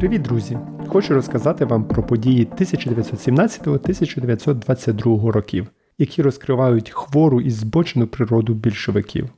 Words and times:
Привіт, 0.00 0.22
друзі! 0.22 0.58
Хочу 0.88 1.14
розказати 1.14 1.64
вам 1.64 1.84
про 1.84 2.02
події 2.02 2.46
1917-1922 2.46 5.26
років, 5.26 5.66
які 5.98 6.22
розкривають 6.22 6.90
хвору 6.90 7.40
і 7.40 7.50
збочену 7.50 8.06
природу 8.06 8.54
більшовиків. 8.54 9.28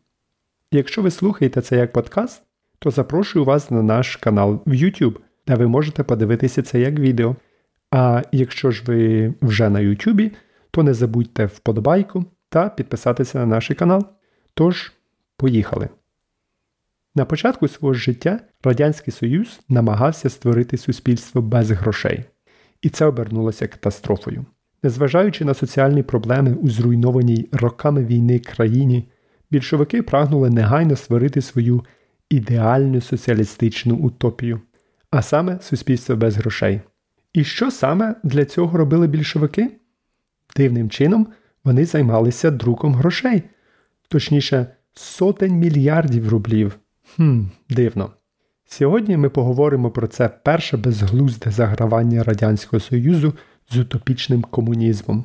Якщо 0.72 1.02
ви 1.02 1.10
слухаєте 1.10 1.60
це 1.60 1.76
як 1.76 1.92
подкаст, 1.92 2.42
то 2.78 2.90
запрошую 2.90 3.44
вас 3.44 3.70
на 3.70 3.82
наш 3.82 4.16
канал 4.16 4.62
в 4.66 4.70
YouTube, 4.70 5.16
де 5.46 5.54
ви 5.54 5.66
можете 5.66 6.02
подивитися 6.02 6.62
це 6.62 6.80
як 6.80 6.98
відео. 6.98 7.36
А 7.90 8.22
якщо 8.32 8.70
ж 8.70 8.82
ви 8.86 9.34
вже 9.42 9.70
на 9.70 9.80
YouTube, 9.80 10.30
то 10.70 10.82
не 10.82 10.94
забудьте 10.94 11.46
вподобайку 11.46 12.24
та 12.48 12.68
підписатися 12.68 13.38
на 13.38 13.46
наш 13.46 13.68
канал. 13.68 14.06
Тож, 14.54 14.92
поїхали! 15.36 15.88
На 17.14 17.24
початку 17.24 17.68
свого 17.68 17.94
життя 17.94 18.40
Радянський 18.64 19.12
Союз 19.12 19.60
намагався 19.68 20.30
створити 20.30 20.76
суспільство 20.76 21.42
без 21.42 21.70
грошей, 21.70 22.24
і 22.82 22.88
це 22.88 23.06
обернулося 23.06 23.68
катастрофою. 23.68 24.44
Незважаючи 24.82 25.44
на 25.44 25.54
соціальні 25.54 26.02
проблеми 26.02 26.54
у 26.54 26.70
зруйнованій 26.70 27.48
роками 27.52 28.04
війни 28.04 28.38
країні, 28.38 29.08
більшовики 29.50 30.02
прагнули 30.02 30.50
негайно 30.50 30.96
створити 30.96 31.42
свою 31.42 31.84
ідеальну 32.30 33.00
соціалістичну 33.00 33.96
утопію, 33.96 34.60
а 35.10 35.22
саме 35.22 35.58
суспільство 35.60 36.16
без 36.16 36.36
грошей. 36.36 36.80
І 37.32 37.44
що 37.44 37.70
саме 37.70 38.14
для 38.22 38.44
цього 38.44 38.78
робили 38.78 39.06
більшовики? 39.06 39.70
Дивним 40.56 40.90
чином 40.90 41.26
вони 41.64 41.84
займалися 41.84 42.50
друком 42.50 42.94
грошей, 42.94 43.42
точніше, 44.08 44.66
сотень 44.94 45.52
мільярдів 45.52 46.28
рублів. 46.28 46.78
Хм, 47.16 47.40
дивно. 47.70 48.10
Сьогодні 48.64 49.16
ми 49.16 49.28
поговоримо 49.28 49.90
про 49.90 50.06
це 50.06 50.28
перше 50.28 50.76
безглузде 50.76 51.50
загравання 51.50 52.22
Радянського 52.22 52.80
Союзу 52.80 53.34
з 53.70 53.76
утопічним 53.76 54.42
комунізмом. 54.42 55.24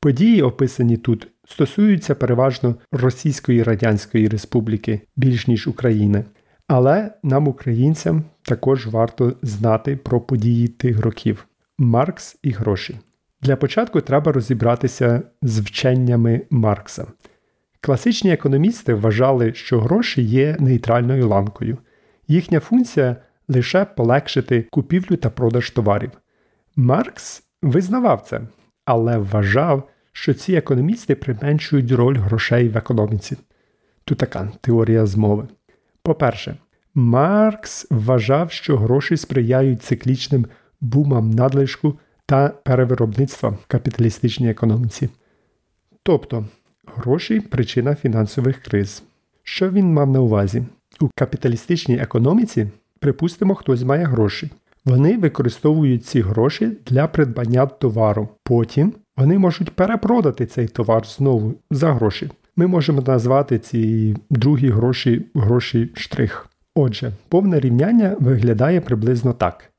Події, 0.00 0.42
описані 0.42 0.96
тут, 0.96 1.28
стосуються 1.44 2.14
переважно 2.14 2.74
Російської 2.92 3.62
Радянської 3.62 4.28
Республіки 4.28 5.00
більш 5.16 5.46
ніж 5.46 5.68
України. 5.68 6.24
Але 6.66 7.10
нам, 7.22 7.48
українцям, 7.48 8.24
також 8.42 8.86
варто 8.86 9.32
знати 9.42 9.96
про 9.96 10.20
події 10.20 10.68
тих 10.68 11.00
років 11.00 11.46
Маркс 11.78 12.36
і 12.42 12.50
гроші. 12.50 12.98
Для 13.42 13.56
початку 13.56 14.00
треба 14.00 14.32
розібратися 14.32 15.22
з 15.42 15.58
вченнями 15.58 16.40
Маркса. 16.50 17.06
Класичні 17.84 18.32
економісти 18.32 18.94
вважали, 18.94 19.54
що 19.54 19.80
гроші 19.80 20.22
є 20.22 20.56
нейтральною 20.60 21.28
ланкою. 21.28 21.78
Їхня 22.28 22.60
функція 22.60 23.16
лише 23.48 23.84
полегшити 23.84 24.66
купівлю 24.70 25.16
та 25.16 25.30
продаж 25.30 25.70
товарів. 25.70 26.10
Маркс 26.76 27.42
визнавав 27.62 28.20
це, 28.20 28.40
але 28.84 29.18
вважав, 29.18 29.88
що 30.12 30.34
ці 30.34 30.54
економісти 30.54 31.14
применшують 31.14 31.92
роль 31.92 32.18
грошей 32.18 32.68
в 32.68 32.76
економіці. 32.76 33.36
Тут 34.04 34.18
така 34.18 34.52
теорія 34.60 35.06
змови. 35.06 35.48
По-перше, 36.02 36.56
Маркс 36.94 37.86
вважав, 37.90 38.52
що 38.52 38.76
гроші 38.76 39.16
сприяють 39.16 39.82
циклічним 39.82 40.46
бумам 40.80 41.30
надлишку 41.30 41.98
та 42.26 42.48
перевиробництва 42.48 43.48
в 43.48 43.66
капіталістичній 43.66 44.50
економіці. 44.50 45.08
Тобто 46.02 46.46
Гроші 46.86 47.40
причина 47.40 47.94
фінансових 47.94 48.58
криз. 48.58 49.02
Що 49.42 49.70
він 49.70 49.92
мав 49.92 50.10
на 50.10 50.20
увазі? 50.20 50.64
У 51.00 51.08
капіталістичній 51.14 51.98
економіці, 51.98 52.68
припустимо, 52.98 53.54
хтось 53.54 53.82
має 53.82 54.04
гроші. 54.04 54.50
Вони 54.84 55.18
використовують 55.18 56.06
ці 56.06 56.20
гроші 56.20 56.72
для 56.86 57.06
придбання 57.06 57.66
товару. 57.66 58.28
Потім 58.42 58.92
вони 59.16 59.38
можуть 59.38 59.70
перепродати 59.70 60.46
цей 60.46 60.68
товар 60.68 61.06
знову 61.06 61.54
за 61.70 61.92
гроші. 61.92 62.30
Ми 62.56 62.66
можемо 62.66 63.02
назвати 63.02 63.58
ці 63.58 64.16
другі 64.30 64.68
гроші 64.68 65.26
гроші 65.34 65.90
штрих. 65.94 66.46
Отже, 66.74 67.12
повне 67.28 67.60
рівняння 67.60 68.16
виглядає 68.20 68.80
приблизно 68.80 69.32
так: 69.32 69.70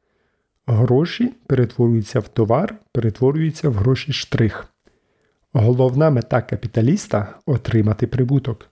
гроші 0.68 1.34
перетворюються 1.47 2.19
в 2.19 2.28
товар, 2.28 2.75
перетворюються 2.92 3.69
в 3.69 3.74
гроші 3.74 4.13
штрих. 4.13 4.72
Головна 5.53 6.09
мета 6.09 6.41
капіталіста 6.41 7.36
отримати 7.46 8.08
прибуток. 8.08 8.69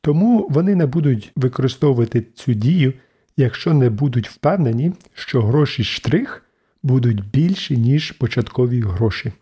Тому 0.00 0.48
вони 0.50 0.74
не 0.74 0.86
будуть 0.86 1.32
використовувати 1.36 2.26
цю 2.34 2.52
дію, 2.52 2.92
якщо 3.36 3.74
не 3.74 3.90
будуть 3.90 4.28
впевнені, 4.28 4.92
що 5.14 5.42
гроші 5.42 5.84
штрих 5.84 6.44
будуть 6.82 7.30
більші, 7.30 7.76
ніж 7.76 8.12
початкові 8.12 8.80
гроші. 8.80 9.32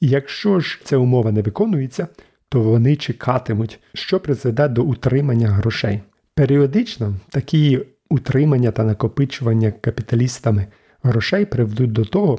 І 0.00 0.08
якщо 0.08 0.60
ж 0.60 0.80
ця 0.84 0.96
умова 0.96 1.32
не 1.32 1.42
виконується, 1.42 2.08
то 2.48 2.60
вони 2.60 2.96
чекатимуть, 2.96 3.78
що 3.94 4.20
призведе 4.20 4.68
до 4.68 4.82
утримання 4.82 5.48
грошей. 5.48 6.00
Періодично 6.34 7.14
такі 7.28 7.80
утримання 8.10 8.70
та 8.70 8.84
накопичування 8.84 9.70
капіталістами 9.70 10.66
грошей 11.02 11.44
приведуть 11.44 11.92
до 11.92 12.04
того, 12.04 12.38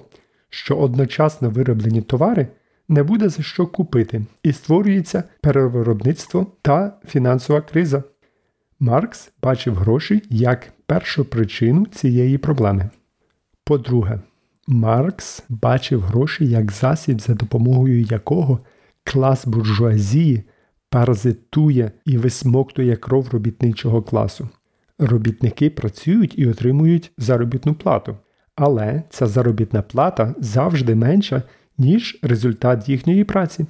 що 0.50 0.76
одночасно 0.76 1.50
вироблені 1.50 2.02
товари 2.02 2.48
не 2.90 3.04
буде 3.04 3.30
за 3.30 3.44
що 3.44 3.68
купити, 3.68 4.26
і 4.44 4.54
створюється 4.54 5.24
перевиробництво 5.42 6.48
та 6.62 6.98
фінансова 7.08 7.62
криза. 7.62 8.04
Маркс 8.80 9.32
бачив 9.42 9.76
гроші 9.76 10.24
як 10.30 10.74
першу 10.86 11.26
причину 11.26 11.86
цієї 11.86 12.38
проблеми. 12.38 12.90
По-друге, 13.64 14.20
Маркс 14.68 15.44
бачив 15.50 16.02
гроші 16.02 16.46
як 16.46 16.72
засіб, 16.72 17.22
за 17.22 17.34
допомогою 17.34 18.02
якого 18.02 18.60
клас 19.04 19.48
буржуазії 19.48 20.44
паразитує 20.90 21.92
і 22.06 22.18
висмоктує 22.18 22.96
кров 22.96 23.30
робітничого 23.32 24.02
класу. 24.02 24.50
Робітники 25.00 25.70
працюють 25.70 26.40
і 26.40 26.48
отримують 26.48 27.12
заробітну 27.18 27.74
плату, 27.74 28.18
але 28.56 29.04
ця 29.10 29.28
заробітна 29.28 29.82
плата 29.82 30.36
завжди 30.40 30.96
менша, 30.96 31.44
ніж 31.78 32.20
результат 32.22 32.90
їхньої 32.90 33.24
праці. 33.24 33.66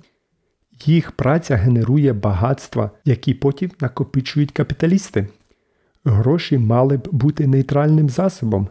Їх 0.86 1.12
праця 1.12 1.56
генерує 1.56 2.14
багатства, 2.14 2.92
які 3.06 3.34
потім 3.34 3.72
накопичують 3.82 4.52
капіталісти. 4.52 5.28
Гроші 6.06 6.58
мали 6.58 6.98
б 6.98 7.08
бути 7.12 7.48
нейтральним 7.48 8.10
засобом, 8.10 8.68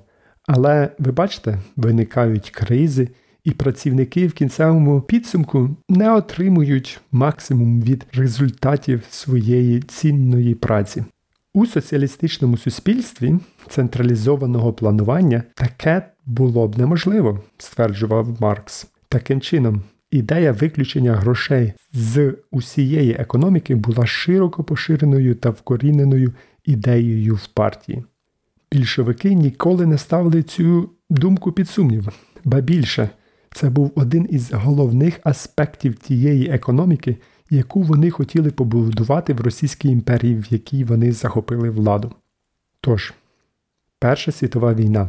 але 0.47 0.89
ви 0.99 1.13
бачите, 1.13 1.59
виникають 1.77 2.51
кризи, 2.51 3.09
і 3.45 3.51
працівники 3.51 4.27
в 4.27 4.33
кінцевому 4.33 5.01
підсумку 5.01 5.77
не 5.89 6.15
отримують 6.15 7.01
максимум 7.13 7.83
від 7.83 8.07
результатів 8.13 9.03
своєї 9.11 9.81
цінної 9.81 10.55
праці. 10.55 11.05
У 11.55 11.67
соціалістичному 11.67 12.57
суспільстві 12.57 13.35
централізованого 13.69 14.73
планування 14.73 15.43
таке 15.55 16.09
було 16.27 16.69
б 16.69 16.79
неможливо, 16.79 17.41
стверджував 17.59 18.41
Маркс. 18.41 18.92
Таким 19.13 19.41
чином, 19.41 19.83
ідея 20.11 20.53
виключення 20.53 21.15
грошей 21.15 21.73
з 21.93 22.35
усієї 22.51 23.13
економіки 23.13 23.75
була 23.75 24.07
широко 24.07 24.65
поширеною 24.65 25.35
та 25.35 25.51
вкоріненою 25.51 26.33
ідеєю 26.65 27.35
в 27.35 27.47
партії. 27.47 28.05
Більшовики 28.73 29.35
ніколи 29.35 29.87
не 29.87 29.99
ставили 29.99 30.43
цю 30.43 30.91
думку 31.11 31.53
під 31.53 31.69
сумнів, 31.69 32.09
ба 32.45 32.61
більше, 32.61 33.11
це 33.51 33.71
був 33.71 33.93
один 33.95 34.27
із 34.31 34.53
головних 34.53 35.21
аспектів 35.25 35.95
тієї 35.95 36.49
економіки, 36.49 37.17
яку 37.51 37.83
вони 37.83 38.11
хотіли 38.11 38.51
побудувати 38.51 39.35
в 39.35 39.41
Російській 39.41 39.89
імперії, 39.89 40.35
в 40.35 40.47
якій 40.51 40.85
вони 40.85 41.13
захопили 41.13 41.71
владу. 41.71 42.13
Тож, 42.81 43.15
Перша 43.99 44.33
світова 44.33 44.75
війна. 44.75 45.09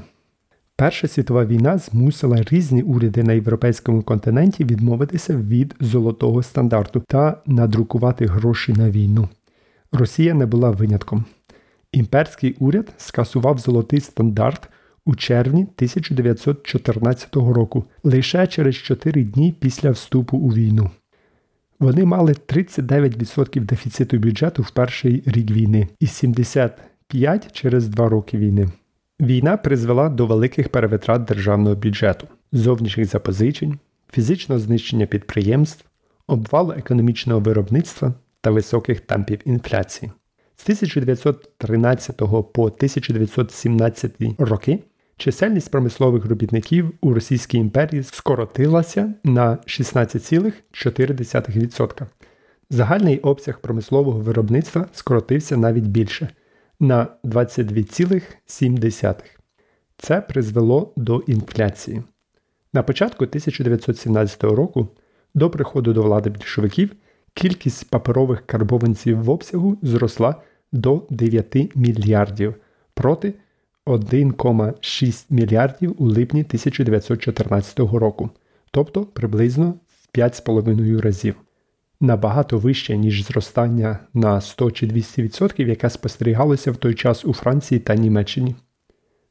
Перша 0.75 1.07
світова 1.07 1.45
війна 1.45 1.77
змусила 1.77 2.43
різні 2.51 2.81
уряди 2.81 3.23
на 3.23 3.33
європейському 3.33 4.01
континенті 4.01 4.63
відмовитися 4.63 5.37
від 5.37 5.75
золотого 5.79 6.43
стандарту 6.43 7.03
та 7.07 7.41
надрукувати 7.45 8.25
гроші 8.25 8.73
на 8.73 8.89
війну. 8.89 9.29
Росія 9.91 10.33
не 10.33 10.45
була 10.45 10.71
винятком. 10.71 11.25
Імперський 11.91 12.55
уряд 12.59 12.93
скасував 12.97 13.57
золотий 13.57 13.99
стандарт 13.99 14.69
у 15.05 15.15
червні 15.15 15.61
1914 15.61 17.35
року, 17.35 17.85
лише 18.03 18.47
через 18.47 18.75
4 18.75 19.23
дні 19.23 19.55
після 19.59 19.91
вступу 19.91 20.37
у 20.37 20.49
війну. 20.49 20.89
Вони 21.79 22.05
мали 22.05 22.31
39% 22.31 23.59
дефіциту 23.59 24.17
бюджету 24.17 24.61
в 24.61 24.71
перший 24.71 25.23
рік 25.25 25.51
війни 25.51 25.87
і 25.99 26.05
75% 26.05 27.51
через 27.51 27.87
2 27.87 28.09
роки 28.09 28.37
війни. 28.37 28.69
Війна 29.23 29.57
призвела 29.57 30.09
до 30.09 30.25
великих 30.25 30.69
перевитрат 30.69 31.23
державного 31.23 31.75
бюджету, 31.75 32.27
зовнішніх 32.51 33.05
запозичень, 33.05 33.79
фізичного 34.11 34.61
знищення 34.61 35.05
підприємств, 35.05 35.85
обвалу 36.27 36.71
економічного 36.71 37.39
виробництва 37.39 38.13
та 38.41 38.51
високих 38.51 38.99
темпів 38.99 39.39
інфляції. 39.45 40.11
З 40.55 40.63
1913 40.63 42.17
по 42.53 42.63
1917 42.63 44.13
роки 44.37 44.79
Чисельність 45.17 45.71
промислових 45.71 46.25
робітників 46.25 46.91
у 47.01 47.13
Російській 47.13 47.57
імперії 47.57 48.03
скоротилася 48.03 49.13
на 49.23 49.57
16,4%. 49.67 52.05
Загальний 52.69 53.19
обсяг 53.19 53.61
промислового 53.61 54.19
виробництва 54.19 54.85
скоротився 54.93 55.57
навіть 55.57 55.87
більше 55.87 56.29
на 56.79 57.07
22,7%. 57.23 59.15
Це 59.97 60.21
призвело 60.21 60.93
до 60.97 61.19
інфляції. 61.19 62.03
На 62.73 62.83
початку 62.83 63.23
1917 63.25 64.43
року, 64.43 64.87
до 65.35 65.49
приходу 65.49 65.93
до 65.93 66.03
влади 66.03 66.29
більшовиків, 66.29 66.89
кількість 67.33 67.89
паперових 67.89 68.45
карбованців 68.45 69.23
в 69.23 69.29
обсягу 69.29 69.77
зросла 69.81 70.35
до 70.71 71.07
9 71.09 71.75
мільярдів 71.75 72.55
проти 72.93 73.33
1,6 73.85 75.25
мільярдів 75.29 75.95
у 75.97 76.05
липні 76.05 76.41
1914 76.41 77.79
року, 77.79 78.29
тобто 78.71 79.05
приблизно 79.05 79.73
в 79.87 80.17
5,5 80.17 81.01
разів. 81.01 81.35
Набагато 82.03 82.57
вище, 82.57 82.97
ніж 82.97 83.25
зростання 83.25 83.99
на 84.13 84.41
100 84.41 84.71
чи 84.71 84.87
200%, 84.87 85.67
яке 85.67 85.89
спостерігалося 85.89 86.71
в 86.71 86.77
той 86.77 86.93
час 86.93 87.25
у 87.25 87.33
Франції 87.33 87.79
та 87.79 87.95
Німеччині. 87.95 88.55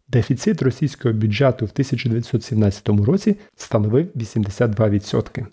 Дефіцит 0.09 0.63
російського 0.63 1.15
бюджету 1.15 1.67
в 1.67 1.71
1917 1.73 2.89
році 2.89 3.37
становив 3.57 4.07
82%, 4.17 5.47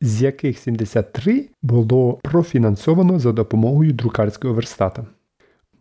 з 0.00 0.22
яких 0.22 0.58
73 0.58 1.48
було 1.62 2.12
профінансовано 2.22 3.18
за 3.18 3.32
допомогою 3.32 3.92
друкарського 3.92 4.54
верстата. 4.54 5.06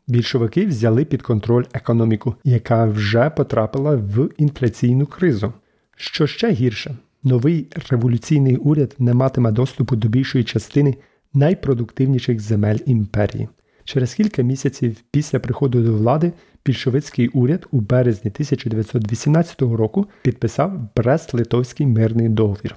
Більшовики 0.07 0.65
взяли 0.65 1.05
під 1.05 1.21
контроль 1.21 1.65
економіку, 1.73 2.35
яка 2.43 2.85
вже 2.85 3.29
потрапила 3.29 3.95
в 3.95 4.29
інфляційну 4.37 5.05
кризу. 5.05 5.53
Що 5.95 6.27
ще 6.27 6.51
гірше, 6.51 6.95
новий 7.23 7.67
революційний 7.89 8.57
уряд 8.57 8.95
не 8.99 9.13
матиме 9.13 9.51
доступу 9.51 9.95
до 9.95 10.07
більшої 10.07 10.43
частини 10.43 10.95
найпродуктивніших 11.33 12.39
земель 12.39 12.77
імперії. 12.85 13.49
Через 13.83 14.13
кілька 14.13 14.41
місяців 14.41 14.97
після 15.11 15.39
приходу 15.39 15.83
до 15.83 15.93
влади 15.93 16.31
більшовицький 16.65 17.27
уряд 17.27 17.67
у 17.71 17.79
березні 17.79 18.31
1918 18.31 19.61
року 19.61 20.05
підписав 20.21 20.89
Брест-Литовський 20.95 21.87
мирний 21.87 22.29
договір. 22.29 22.75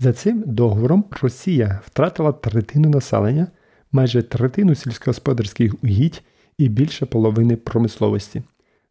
За 0.00 0.12
цим 0.12 0.44
договором 0.46 1.04
Росія 1.22 1.80
втратила 1.86 2.32
третину 2.32 2.88
населення, 2.88 3.46
майже 3.92 4.22
третину 4.22 4.74
сільськогосподарських 4.74 5.74
угідь 5.82 6.22
і 6.58 6.68
більше 6.68 7.06
половини 7.06 7.56
промисловості. 7.56 8.42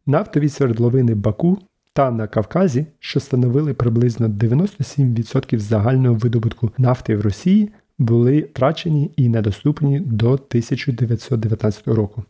Нафтові 0.06 0.48
свердловини 0.48 1.14
Баку 1.14 1.58
та 1.96 2.10
на 2.10 2.26
Кавказі, 2.26 2.86
що 2.98 3.20
становили 3.20 3.74
приблизно 3.74 4.28
97% 4.28 5.58
загального 5.58 6.14
видобутку 6.14 6.70
нафти 6.78 7.16
в 7.16 7.20
Росії, 7.20 7.70
були 7.98 8.40
втрачені 8.40 9.10
і 9.16 9.28
недоступні 9.28 10.00
до 10.00 10.30
1919 10.30 11.88
року. 11.88 12.24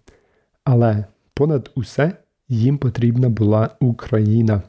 Але 0.65 1.05
понад 1.35 1.71
усе 1.75 2.13
їм 2.49 2.79
потрібна 2.79 3.29
була 3.29 3.71
Україна. 3.81 4.63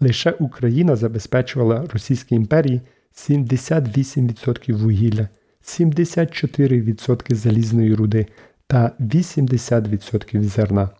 Лише 0.00 0.30
Україна 0.30 0.96
забезпечувала 0.96 1.84
Російській 1.92 2.34
імперії 2.34 2.80
78% 3.14 4.72
вугілля, 4.72 5.28
74% 5.64 7.34
залізної 7.34 7.94
руди 7.94 8.26
та 8.66 8.92
80% 9.00 10.42
зерна. 10.42 10.90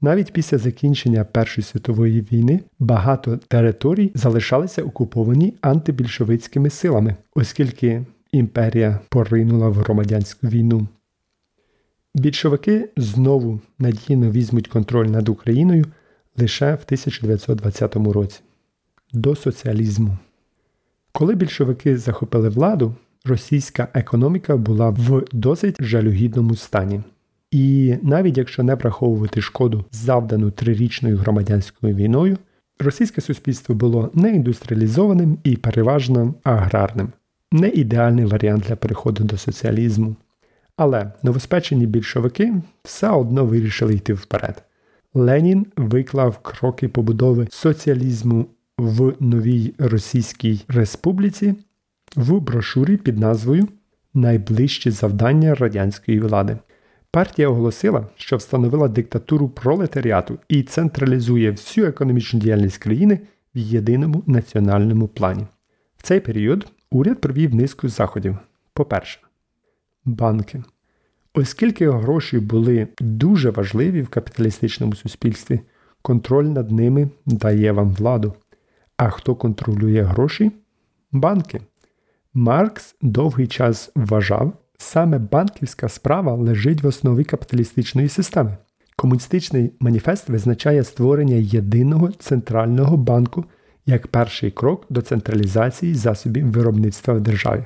Навіть 0.00 0.32
після 0.32 0.58
закінчення 0.58 1.24
Першої 1.24 1.64
світової 1.64 2.20
війни 2.20 2.60
багато 2.78 3.36
територій 3.36 4.12
залишалися 4.14 4.82
окуповані 4.82 5.54
антибільшовицькими 5.60 6.70
силами, 6.70 7.16
оскільки 7.34 8.06
імперія 8.32 9.00
поринула 9.08 9.68
в 9.68 9.74
громадянську 9.74 10.46
війну. 10.46 10.88
Більшовики 12.14 12.88
знову 12.96 13.60
надійно 13.78 14.30
візьмуть 14.30 14.68
контроль 14.68 15.06
над 15.06 15.28
Україною 15.28 15.84
лише 16.36 16.66
в 16.66 16.82
1920 16.84 17.96
році 17.96 18.40
до 19.12 19.36
соціалізму. 19.36 20.18
Коли 21.12 21.34
більшовики 21.34 21.98
захопили 21.98 22.48
владу, 22.48 22.94
російська 23.24 23.88
економіка 23.94 24.56
була 24.56 24.90
в 24.90 25.24
досить 25.32 25.76
жалюгідному 25.82 26.56
стані. 26.56 27.00
І 27.50 27.96
навіть 28.02 28.38
якщо 28.38 28.62
не 28.62 28.74
враховувати 28.74 29.40
шкоду, 29.40 29.84
завдану 29.92 30.50
трирічною 30.50 31.16
громадянською 31.16 31.94
війною, 31.94 32.38
російське 32.78 33.20
суспільство 33.20 33.74
було 33.74 34.10
не 34.14 34.34
індустріалізованим 34.34 35.38
і 35.44 35.56
переважно 35.56 36.34
аграрним, 36.44 37.08
не 37.52 37.68
ідеальний 37.68 38.24
варіант 38.24 38.64
для 38.68 38.76
переходу 38.76 39.24
до 39.24 39.36
соціалізму. 39.36 40.16
Але 40.76 41.12
новоспечені 41.22 41.86
більшовики 41.86 42.54
все 42.84 43.08
одно 43.08 43.44
вирішили 43.44 43.94
йти 43.94 44.12
вперед. 44.12 44.62
Ленін 45.14 45.66
виклав 45.76 46.38
кроки 46.38 46.88
побудови 46.88 47.46
соціалізму 47.50 48.46
в 48.78 49.12
новій 49.20 49.74
Російській 49.78 50.64
Республіці 50.68 51.54
в 52.16 52.40
брошурі 52.40 52.96
під 52.96 53.18
назвою 53.18 53.68
Найближчі 54.14 54.90
завдання 54.90 55.54
радянської 55.54 56.20
влади. 56.20 56.56
Партія 57.12 57.48
оголосила, 57.48 58.06
що 58.16 58.36
встановила 58.36 58.88
диктатуру 58.88 59.48
пролетаріату 59.48 60.38
і 60.48 60.62
централізує 60.62 61.50
всю 61.50 61.86
економічну 61.86 62.40
діяльність 62.40 62.78
країни 62.78 63.20
в 63.54 63.58
єдиному 63.58 64.22
національному 64.26 65.08
плані. 65.08 65.46
В 65.96 66.02
цей 66.02 66.20
період 66.20 66.66
уряд 66.90 67.20
провів 67.20 67.54
низку 67.54 67.88
заходів. 67.88 68.36
По-перше, 68.72 69.20
банки. 70.04 70.62
Оскільки 71.34 71.90
гроші 71.90 72.38
були 72.38 72.88
дуже 73.00 73.50
важливі 73.50 74.02
в 74.02 74.08
капіталістичному 74.08 74.94
суспільстві, 74.94 75.60
контроль 76.02 76.44
над 76.44 76.70
ними 76.70 77.08
дає 77.26 77.72
вам 77.72 77.94
владу. 77.94 78.34
А 78.96 79.10
хто 79.10 79.34
контролює 79.34 80.02
гроші? 80.02 80.52
Банки. 81.12 81.60
Маркс 82.34 82.96
довгий 83.02 83.46
час 83.46 83.92
вважав, 83.94 84.52
саме 84.82 85.18
банківська 85.18 85.88
справа 85.88 86.34
лежить 86.34 86.82
в 86.82 86.86
основі 86.86 87.24
капіталістичної 87.24 88.08
системи. 88.08 88.56
Комуністичний 88.96 89.72
маніфест 89.80 90.28
визначає 90.28 90.84
створення 90.84 91.36
єдиного 91.36 92.12
центрального 92.12 92.96
банку 92.96 93.44
як 93.86 94.06
перший 94.06 94.50
крок 94.50 94.86
до 94.90 95.02
централізації 95.02 95.94
засобів 95.94 96.52
виробництва 96.52 97.14
в 97.14 97.20
державі. 97.20 97.64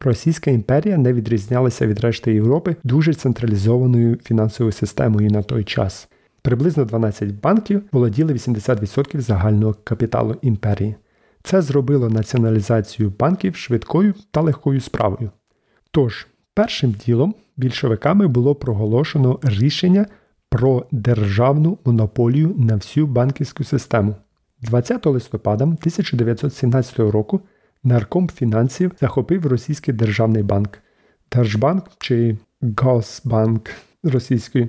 Російська 0.00 0.50
імперія 0.50 0.98
не 0.98 1.12
відрізнялася 1.12 1.86
від 1.86 2.00
решти 2.00 2.34
Європи 2.34 2.76
дуже 2.84 3.14
централізованою 3.14 4.18
фінансовою 4.24 4.72
системою 4.72 5.30
на 5.30 5.42
той 5.42 5.64
час. 5.64 6.08
Приблизно 6.42 6.84
12 6.84 7.40
банків 7.40 7.82
володіли 7.92 8.32
80% 8.32 9.20
загального 9.20 9.74
капіталу 9.84 10.36
імперії. 10.42 10.94
Це 11.42 11.62
зробило 11.62 12.10
націоналізацію 12.10 13.12
банків 13.18 13.56
швидкою 13.56 14.14
та 14.30 14.40
легкою 14.40 14.80
справою. 14.80 15.30
Тож, 15.90 16.26
першим 16.60 16.92
ділом 16.92 17.34
більшовиками 17.56 18.26
було 18.26 18.54
проголошено 18.54 19.38
рішення 19.42 20.06
про 20.50 20.86
державну 20.92 21.78
монополію 21.84 22.54
на 22.58 22.74
всю 22.74 23.06
банківську 23.06 23.64
систему. 23.64 24.14
20 24.62 25.06
листопада 25.06 25.64
1917 25.64 26.98
року 26.98 27.40
нарком 27.84 28.28
фінансів 28.28 28.92
захопив 29.00 29.46
російський 29.46 29.94
державний 29.94 30.42
банк, 30.42 30.78
Держбанк 31.32 31.84
чи 31.98 32.36
Госбанк 32.78 33.70
російською. 34.02 34.68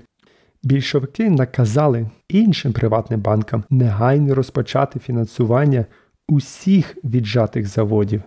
Більшовики 0.64 1.30
наказали 1.30 2.10
іншим 2.30 2.74
приватним 2.74 3.22
банкам 3.22 3.64
негайно 3.70 4.36
розпочати 4.36 5.00
фінансування 5.00 5.86
усіх 6.28 6.98
віджатих 7.04 7.68
заводів. 7.68 8.22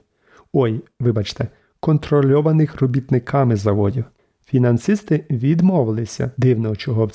Ой, 0.52 0.80
вибачте, 1.00 1.48
контрольованих 1.84 2.80
робітниками 2.80 3.56
заводів. 3.56 4.04
Фінансисти 4.46 5.24
відмовилися 5.30 6.30
дивного 6.36 6.76
чого. 6.76 7.10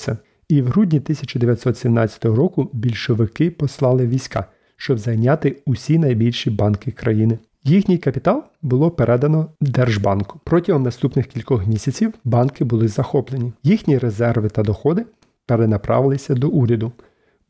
І 0.48 0.62
в 0.62 0.66
грудні 0.66 0.98
1917 0.98 2.24
року 2.24 2.70
більшовики 2.72 3.50
послали 3.50 4.06
війська, 4.06 4.44
щоб 4.76 4.98
зайняти 4.98 5.56
усі 5.66 5.98
найбільші 5.98 6.50
банки 6.50 6.90
країни. 6.90 7.38
Їхній 7.64 7.98
капітал 7.98 8.44
було 8.62 8.90
передано 8.90 9.46
Держбанку. 9.60 10.40
Протягом 10.44 10.82
наступних 10.82 11.26
кількох 11.26 11.66
місяців 11.66 12.14
банки 12.24 12.64
були 12.64 12.88
захоплені. 12.88 13.52
Їхні 13.62 13.98
резерви 13.98 14.48
та 14.48 14.62
доходи 14.62 15.06
перенаправилися 15.46 16.34
до 16.34 16.48
уряду. 16.48 16.92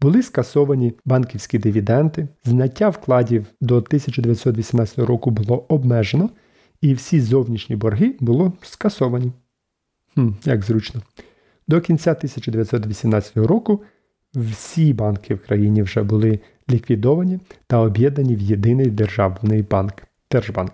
Були 0.00 0.22
скасовані 0.22 0.94
банківські 1.04 1.58
дивіденти, 1.58 2.28
зняття 2.44 2.88
вкладів 2.88 3.46
до 3.60 3.76
1918 3.76 4.98
року 4.98 5.30
було 5.30 5.64
обмежено, 5.68 6.30
і 6.80 6.94
всі 6.94 7.20
зовнішні 7.20 7.76
борги 7.76 8.14
було 8.20 8.52
скасовані. 8.62 9.32
Хм, 10.14 10.28
Як 10.44 10.64
зручно. 10.64 11.02
До 11.68 11.80
кінця 11.80 12.10
1918 12.10 13.36
року 13.36 13.82
всі 14.34 14.92
банки 14.92 15.34
в 15.34 15.46
країні 15.46 15.82
вже 15.82 16.02
були 16.02 16.38
ліквідовані 16.70 17.40
та 17.66 17.78
об'єднані 17.78 18.36
в 18.36 18.40
єдиний 18.40 18.86
державний 18.86 19.62
банк 19.62 19.92
Держбанк. 20.30 20.72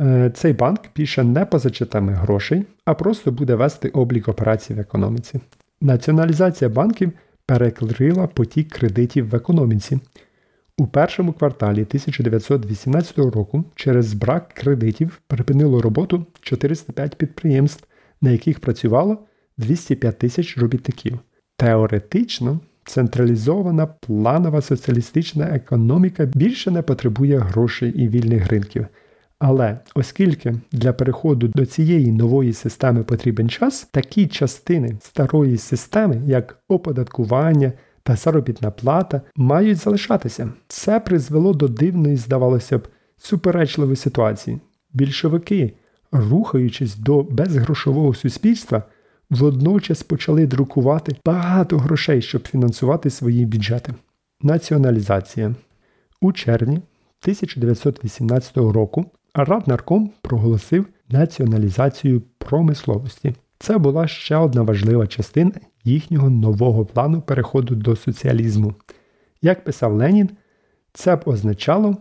Е, 0.00 0.30
цей 0.34 0.52
банк 0.52 0.80
більше 0.96 1.24
не 1.24 1.46
позичатиме 1.46 2.12
грошей, 2.12 2.64
а 2.84 2.94
просто 2.94 3.32
буде 3.32 3.54
вести 3.54 3.88
облік 3.88 4.28
операцій 4.28 4.74
в 4.74 4.80
економіці. 4.80 5.40
Націоналізація 5.80 6.70
банків 6.70 7.12
перекрила 7.46 8.26
потік 8.26 8.68
кредитів 8.68 9.28
в 9.28 9.34
економіці. 9.34 9.98
У 10.78 10.86
першому 10.86 11.32
кварталі 11.32 11.82
1918 11.82 13.18
року 13.18 13.64
через 13.74 14.14
брак 14.14 14.48
кредитів 14.54 15.20
припинило 15.26 15.82
роботу 15.82 16.26
405 16.40 17.14
підприємств, 17.16 17.88
на 18.20 18.30
яких 18.30 18.60
працювало 18.60 19.18
205 19.58 20.18
тисяч 20.18 20.58
робітників. 20.58 21.18
Теоретично 21.56 22.60
централізована 22.84 23.86
планова 23.86 24.60
соціалістична 24.60 25.44
економіка 25.44 26.24
більше 26.24 26.70
не 26.70 26.82
потребує 26.82 27.38
грошей 27.38 27.90
і 27.90 28.08
вільних 28.08 28.48
ринків. 28.48 28.86
Але 29.38 29.78
оскільки 29.94 30.54
для 30.72 30.92
переходу 30.92 31.48
до 31.48 31.66
цієї 31.66 32.12
нової 32.12 32.52
системи 32.52 33.02
потрібен 33.02 33.48
час, 33.48 33.88
такі 33.90 34.26
частини 34.26 34.96
старої 35.00 35.58
системи, 35.58 36.22
як 36.26 36.58
оподаткування 36.68 37.72
та 38.06 38.16
заробітна 38.16 38.70
плата, 38.70 39.20
мають 39.36 39.78
залишатися. 39.78 40.52
Це 40.68 41.00
призвело 41.00 41.52
до 41.52 41.68
дивної, 41.68 42.16
здавалося 42.16 42.78
б, 42.78 42.88
суперечливої 43.16 43.96
ситуації. 43.96 44.58
Більшовики, 44.92 45.72
рухаючись 46.12 46.96
до 46.96 47.22
безгрошового 47.22 48.14
суспільства, 48.14 48.82
водночас 49.30 50.02
почали 50.02 50.46
друкувати 50.46 51.16
багато 51.24 51.78
грошей, 51.78 52.22
щоб 52.22 52.48
фінансувати 52.48 53.10
свої 53.10 53.46
бюджети. 53.46 53.94
Націоналізація 54.42 55.54
у 56.20 56.32
червні 56.32 56.76
1918 56.76 58.56
року 58.56 59.04
Раднарком 59.34 60.10
проголосив 60.22 60.86
націоналізацію 61.08 62.22
промисловості. 62.38 63.34
Це 63.58 63.78
була 63.78 64.08
ще 64.08 64.36
одна 64.36 64.62
важлива 64.62 65.06
частина 65.06 65.52
їхнього 65.86 66.30
нового 66.30 66.86
плану 66.86 67.20
переходу 67.20 67.74
до 67.74 67.96
соціалізму. 67.96 68.74
Як 69.42 69.64
писав 69.64 69.92
Ленін, 69.92 70.30
це 70.92 71.16
б 71.16 71.22
означало 71.24 71.96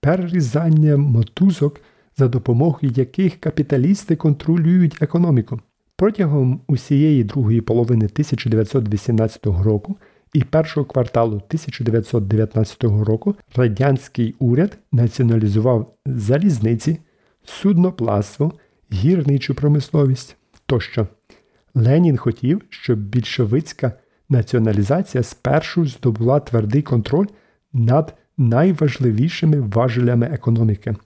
перерізання 0.00 0.96
мотузок, 0.96 1.80
за 2.16 2.28
допомогою 2.28 2.92
яких 2.96 3.40
капіталісти 3.40 4.16
контролюють 4.16 5.02
економіку. 5.02 5.60
Протягом 5.96 6.60
усієї 6.66 7.24
другої 7.24 7.60
половини 7.60 8.04
1918 8.04 9.46
року 9.46 9.96
і 10.32 10.44
першого 10.44 10.86
кварталу 10.86 11.34
1919 11.36 12.84
року 12.84 13.34
радянський 13.56 14.34
уряд 14.38 14.78
націоналізував 14.92 15.94
залізниці, 16.06 16.98
суднопластво, 17.44 18.52
гірничу 18.92 19.54
промисловість 19.54 20.36
тощо. 20.66 21.08
Ленін 21.78 22.16
хотів, 22.16 22.62
щоб 22.68 22.98
більшовицька 22.98 23.92
націоналізація 24.28 25.22
спершу 25.22 25.86
здобула 25.86 26.40
твердий 26.40 26.82
контроль 26.82 27.26
над 27.72 28.14
найважливішими 28.38 29.60
важелями 29.60 30.26
економіки. 30.26 30.96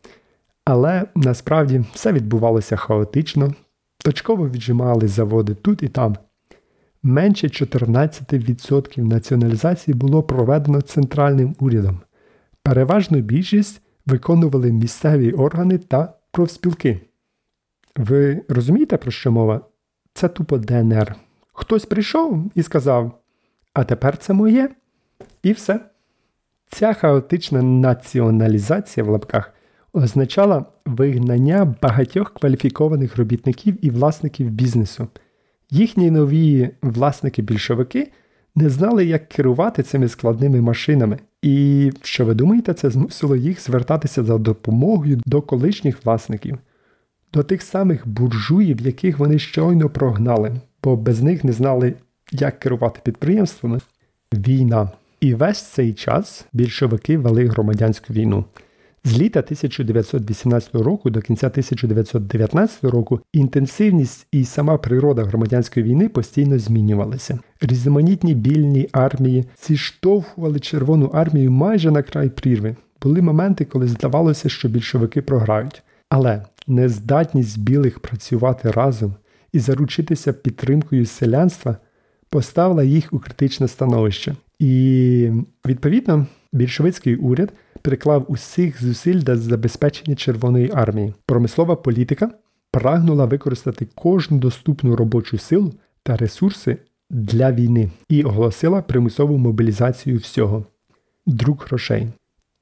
Але 0.64 1.04
насправді 1.14 1.84
все 1.94 2.12
відбувалося 2.12 2.76
хаотично, 2.76 3.54
точково 4.04 4.48
віджимали 4.48 5.08
заводи 5.08 5.54
тут 5.54 5.82
і 5.82 5.88
там. 5.88 6.16
Менше 7.02 7.46
14% 7.46 8.98
націоналізації 8.98 9.94
було 9.94 10.22
проведено 10.22 10.80
центральним 10.80 11.56
урядом. 11.60 12.00
Переважну 12.62 13.20
більшість 13.20 13.82
виконували 14.06 14.72
місцеві 14.72 15.32
органи 15.32 15.78
та 15.78 16.14
профспілки. 16.30 17.00
Ви 17.96 18.42
розумієте, 18.48 18.96
про 18.96 19.10
що 19.10 19.32
мова? 19.32 19.60
Це 20.14 20.28
тупо 20.28 20.58
ДНР. 20.58 21.14
Хтось 21.52 21.84
прийшов 21.84 22.50
і 22.54 22.62
сказав, 22.62 23.18
а 23.72 23.84
тепер 23.84 24.16
це 24.16 24.32
моє. 24.32 24.70
І 25.42 25.52
все. 25.52 25.80
Ця 26.70 26.92
хаотична 26.92 27.62
націоналізація 27.62 29.04
в 29.04 29.08
лапках 29.08 29.52
означала 29.92 30.64
вигнання 30.86 31.74
багатьох 31.82 32.34
кваліфікованих 32.34 33.16
робітників 33.16 33.86
і 33.86 33.90
власників 33.90 34.50
бізнесу. 34.50 35.08
Їхні 35.70 36.10
нові 36.10 36.70
власники-більшовики 36.82 38.10
не 38.54 38.70
знали, 38.70 39.04
як 39.04 39.28
керувати 39.28 39.82
цими 39.82 40.08
складними 40.08 40.60
машинами. 40.60 41.18
І 41.42 41.90
що 42.02 42.24
ви 42.24 42.34
думаєте, 42.34 42.74
це 42.74 42.90
змусило 42.90 43.36
їх 43.36 43.60
звертатися 43.60 44.24
за 44.24 44.38
допомогою 44.38 45.20
до 45.26 45.42
колишніх 45.42 46.04
власників, 46.04 46.58
до 47.32 47.42
тих 47.42 47.62
самих 47.62 48.08
буржуїв, 48.08 48.80
яких 48.80 49.18
вони 49.18 49.38
щойно 49.38 49.90
прогнали, 49.90 50.52
бо 50.84 50.96
без 50.96 51.22
них 51.22 51.44
не 51.44 51.52
знали, 51.52 51.94
як 52.32 52.58
керувати 52.58 53.00
підприємствами. 53.04 53.80
Війна. 54.34 54.90
І 55.20 55.34
весь 55.34 55.62
цей 55.62 55.92
час 55.92 56.46
більшовики 56.52 57.18
вели 57.18 57.46
громадянську 57.46 58.12
війну. 58.12 58.44
З 59.04 59.18
літа 59.18 59.40
1918 59.40 60.74
року 60.74 61.10
до 61.10 61.20
кінця 61.20 61.46
1919 61.46 62.84
року 62.84 63.20
інтенсивність 63.32 64.26
і 64.32 64.44
сама 64.44 64.78
природа 64.78 65.24
громадянської 65.24 65.86
війни 65.86 66.08
постійно 66.08 66.58
змінювалися. 66.58 67.38
Різноманітні 67.60 68.34
більні 68.34 68.88
армії 68.92 69.44
зіштовхували 69.68 70.60
Червону 70.60 71.06
армію 71.06 71.50
майже 71.50 71.90
на 71.90 72.02
край 72.02 72.28
прірви. 72.28 72.76
Були 73.02 73.22
моменти, 73.22 73.64
коли 73.64 73.88
здавалося, 73.88 74.48
що 74.48 74.68
більшовики 74.68 75.22
програють. 75.22 75.82
Але 76.08 76.42
нездатність 76.66 77.58
білих 77.58 78.00
працювати 78.00 78.70
разом 78.70 79.14
і 79.52 79.58
заручитися 79.58 80.32
підтримкою 80.32 81.06
селянства 81.06 81.76
поставила 82.28 82.82
їх 82.82 83.12
у 83.12 83.18
критичне 83.18 83.68
становище. 83.68 84.34
І 84.58 85.30
відповідно 85.66 86.26
більшовицький 86.52 87.16
уряд 87.16 87.52
приклав 87.82 88.24
усіх 88.28 88.82
зусиль 88.82 89.18
для 89.18 89.36
забезпечення 89.36 90.16
Червоної 90.16 90.70
армії. 90.74 91.14
Промислова 91.26 91.76
політика 91.76 92.30
прагнула 92.70 93.24
використати 93.24 93.86
кожну 93.94 94.38
доступну 94.38 94.96
робочу 94.96 95.38
силу 95.38 95.72
та 96.02 96.16
ресурси 96.16 96.78
для 97.10 97.52
війни 97.52 97.90
і 98.08 98.22
оголосила 98.22 98.82
примусову 98.82 99.38
мобілізацію 99.38 100.18
всього. 100.18 100.66
Друг 101.26 101.66
грошей. 101.68 102.08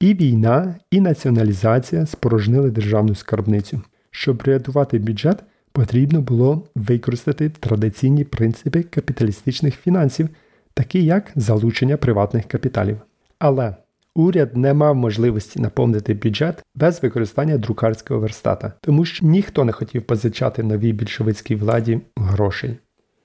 І 0.00 0.14
війна, 0.14 0.74
і 0.90 1.00
націоналізація 1.00 2.06
спорожнили 2.06 2.70
державну 2.70 3.14
скарбницю. 3.14 3.82
Щоб 4.10 4.42
врятувати 4.42 4.98
бюджет, 4.98 5.42
потрібно 5.72 6.20
було 6.20 6.62
використати 6.74 7.48
традиційні 7.48 8.24
принципи 8.24 8.82
капіталістичних 8.82 9.74
фінансів, 9.74 10.28
такі 10.74 11.04
як 11.04 11.32
залучення 11.36 11.96
приватних 11.96 12.44
капіталів. 12.44 12.96
Але 13.38 13.74
Уряд 14.14 14.56
не 14.56 14.74
мав 14.74 14.94
можливості 14.94 15.60
наповнити 15.60 16.14
бюджет 16.14 16.64
без 16.74 17.02
використання 17.02 17.58
друкарського 17.58 18.20
верстата, 18.20 18.72
тому 18.80 19.04
що 19.04 19.26
ніхто 19.26 19.64
не 19.64 19.72
хотів 19.72 20.02
позичати 20.02 20.62
новій 20.62 20.92
більшовицькій 20.92 21.54
владі 21.54 22.00
грошей. 22.16 22.76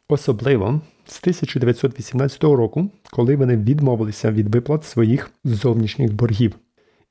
Особливо 0.10 0.82
з 1.08 1.20
1918 1.20 2.44
року, 2.44 2.90
коли 3.12 3.36
вони 3.36 3.58
відмовилися 3.58 4.32
від 4.32 4.56
виплат 4.56 4.86
своїх 4.86 5.32
зовнішніх 5.44 6.14
боргів 6.14 6.56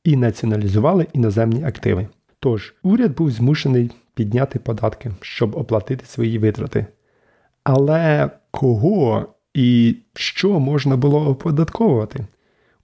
і 0.05 0.17
націоналізували 0.17 1.07
іноземні 1.13 1.65
активи. 1.65 2.07
Тож 2.41 2.75
уряд 2.83 3.15
був 3.15 3.31
змушений 3.31 3.91
підняти 4.15 4.59
податки, 4.59 5.11
щоб 5.21 5.57
оплатити 5.57 6.07
свої 6.07 6.39
витрати. 6.39 6.87
Але 7.65 8.31
кого 8.51 9.35
і 9.55 9.97
що 10.15 10.61
можна 10.61 10.97
було 10.97 11.29
оподатковувати? 11.29 12.27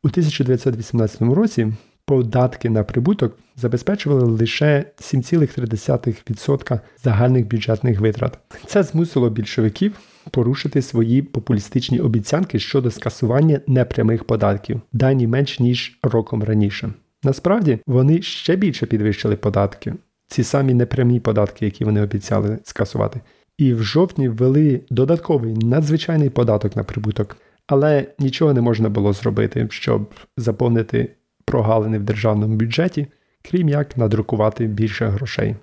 У 0.03 0.09
1918 0.09 1.23
році 1.23 1.73
податки 2.05 2.71
на 2.71 2.85
прибуток 2.85 3.39
забезпечували 3.57 4.25
лише 4.25 4.85
7,3% 4.99 6.81
загальних 7.05 7.49
бюджетних 7.49 8.01
витрат. 8.01 8.39
Це 8.67 8.83
змусило 8.83 9.31
більшовиків 9.31 10.01
порушити 10.31 10.83
свої 10.83 11.23
популістичні 11.23 12.01
обіцянки 12.01 12.59
щодо 12.59 12.91
скасування 12.91 13.61
непрямих 13.67 14.25
податків, 14.25 14.81
дані 14.93 15.27
менш 15.27 15.61
ніж 15.61 15.99
роком 16.03 16.45
раніше. 16.45 16.93
Насправді 17.23 17.79
вони 17.87 18.23
ще 18.23 18.57
більше 18.57 18.87
підвищили 18.87 19.37
податки, 19.37 19.95
ці 20.27 20.45
самі 20.45 20.75
непрямі 20.75 21.21
податки, 21.21 21.65
які 21.65 21.85
вони 21.85 22.03
обіцяли 22.03 22.59
скасувати. 22.63 23.21
І 23.59 23.75
в 23.75 23.83
жовтні 23.83 24.29
ввели 24.29 24.81
додатковий 24.91 25.55
надзвичайний 25.55 26.31
податок 26.31 26.77
на 26.77 26.85
прибуток. 26.85 27.37
Але 27.67 28.07
нічого 28.19 28.53
не 28.55 28.61
можна 28.61 28.89
було 28.89 29.13
зробити, 29.13 29.67
щоб 29.71 30.15
заповнити 30.37 31.15
прогалини 31.45 31.99
в 31.99 32.03
державному 32.03 32.57
бюджеті, 32.57 33.07
крім 33.43 33.69
як 33.69 33.97
надрукувати 33.97 34.67
більше 34.67 35.07
грошей. 35.07 35.57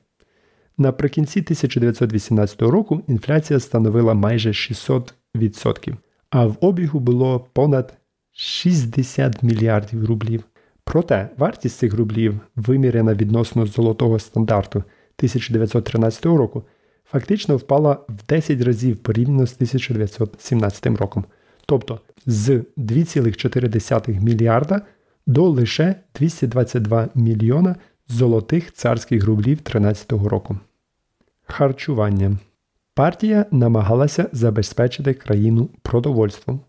Наприкінці 0.78 1.40
1918 1.40 2.62
року 2.62 3.02
інфляція 3.08 3.60
становила 3.60 4.14
майже 4.14 4.50
600%, 4.50 5.96
а 6.30 6.46
в 6.46 6.58
обігу 6.62 7.00
було 7.00 7.40
понад 7.54 7.98
60 8.32 9.44
мільярдів 9.44 10.06
рублів. 10.06 10.44
Проте 10.90 11.30
вартість 11.38 11.78
цих 11.78 11.94
рублів, 11.94 12.40
виміряна 12.56 13.14
відносно 13.14 13.66
золотого 13.66 14.20
стандарту 14.20 14.80
1913 14.80 16.26
року, 16.26 16.64
фактично 17.06 17.58
впала 17.58 17.98
в 18.10 18.28
10 18.30 18.62
разів 18.62 18.98
порівняно 18.98 19.48
з 19.48 19.54
1917 19.54 20.86
роком, 20.86 21.26
тобто 21.66 22.00
з 22.26 22.50
2,4 22.78 24.24
мільярда 24.24 24.82
до 25.26 25.50
лише 25.50 25.96
222 26.16 27.10
мільйона 27.16 27.76
золотих 28.08 28.74
царських 28.74 29.26
рублів 29.26 29.62
13 29.62 30.12
року. 30.12 30.58
Харчування. 31.46 32.38
Партія 32.94 33.46
намагалася 33.52 34.30
забезпечити 34.32 35.14
країну 35.14 35.70
продовольством. 35.82 36.60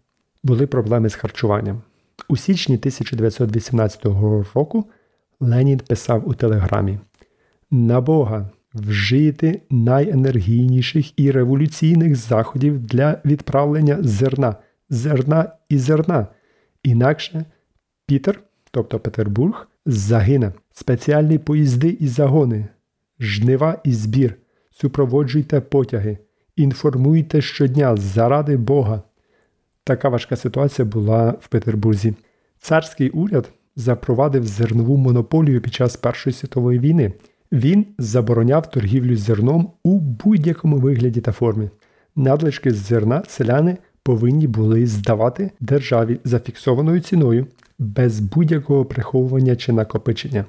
Були 0.43 0.67
проблеми 0.67 1.09
з 1.09 1.15
харчуванням. 1.15 1.83
У 2.29 2.37
січні 2.37 2.75
1918 2.75 4.05
року 4.55 4.85
Ленін 5.41 5.79
писав 5.79 6.29
у 6.29 6.35
телеграмі: 6.35 6.99
На 7.71 8.01
Бога 8.01 8.51
вжити 8.75 9.63
найенергійніших 9.71 11.21
і 11.21 11.31
революційних 11.31 12.17
заходів 12.17 12.81
для 12.81 13.21
відправлення 13.25 13.99
зерна, 14.01 14.57
зерна 14.91 15.53
і 15.69 15.79
зерна. 15.79 16.27
Інакше 16.83 17.45
Пітер, 18.07 18.41
тобто 18.71 19.01
Петербург, 19.01 19.69
загине. 19.87 20.53
Спеціальні 20.73 21.39
поїзди 21.39 21.89
і 22.01 22.09
загони, 22.09 22.69
жнива 23.21 23.81
і 23.85 23.93
збір. 23.93 24.35
Супроводжуйте 24.71 25.61
потяги, 25.61 26.19
інформуйте 26.57 27.41
щодня 27.41 27.97
заради 27.97 28.57
Бога. 28.57 29.03
Така 29.89 30.09
важка 30.09 30.37
ситуація 30.37 30.87
була 30.87 31.35
в 31.41 31.49
Петербурзі. 31.49 32.15
Царський 32.59 33.11
уряд 33.11 33.51
запровадив 33.77 34.47
зернову 34.47 34.97
монополію 34.97 35.61
під 35.61 35.75
час 35.75 35.97
Першої 35.97 36.35
світової 36.35 36.79
війни. 36.79 37.13
Він 37.53 37.87
забороняв 37.99 38.71
торгівлю 38.71 39.17
зерном 39.17 39.71
у 39.85 39.99
будь-якому 39.99 40.77
вигляді 40.77 41.21
та 41.21 41.33
формі. 41.33 41.71
Надлишки 42.17 42.71
з 42.71 42.77
зерна 42.77 43.23
селяни 43.29 43.77
повинні 44.03 44.47
були 44.47 44.87
здавати 44.87 45.51
державі 45.61 46.21
за 46.25 46.39
фіксованою 46.39 47.01
ціною 47.01 47.47
без 47.79 48.21
будь-якого 48.21 48.85
приховування 48.85 49.57
чи 49.57 49.73
накопичення. 49.73 50.45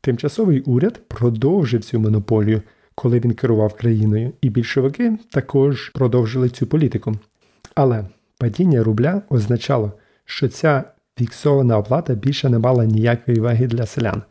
Тимчасовий 0.00 0.60
уряд 0.60 1.00
продовжив 1.08 1.84
цю 1.84 2.00
монополію, 2.00 2.62
коли 2.94 3.20
він 3.20 3.32
керував 3.32 3.74
країною, 3.74 4.32
і 4.40 4.50
більшовики 4.50 5.18
також 5.30 5.88
продовжили 5.88 6.48
цю 6.48 6.66
політику. 6.66 7.14
Але 7.74 8.04
падіння 8.38 8.82
рубля 8.82 9.22
означало, 9.28 9.92
що 10.24 10.48
ця 10.48 10.84
фіксована 11.18 11.78
оплата 11.78 12.14
більше 12.14 12.48
не 12.48 12.58
мала 12.58 12.84
ніякої 12.84 13.40
ваги 13.40 13.66
для 13.66 13.86
селян, 13.86 14.22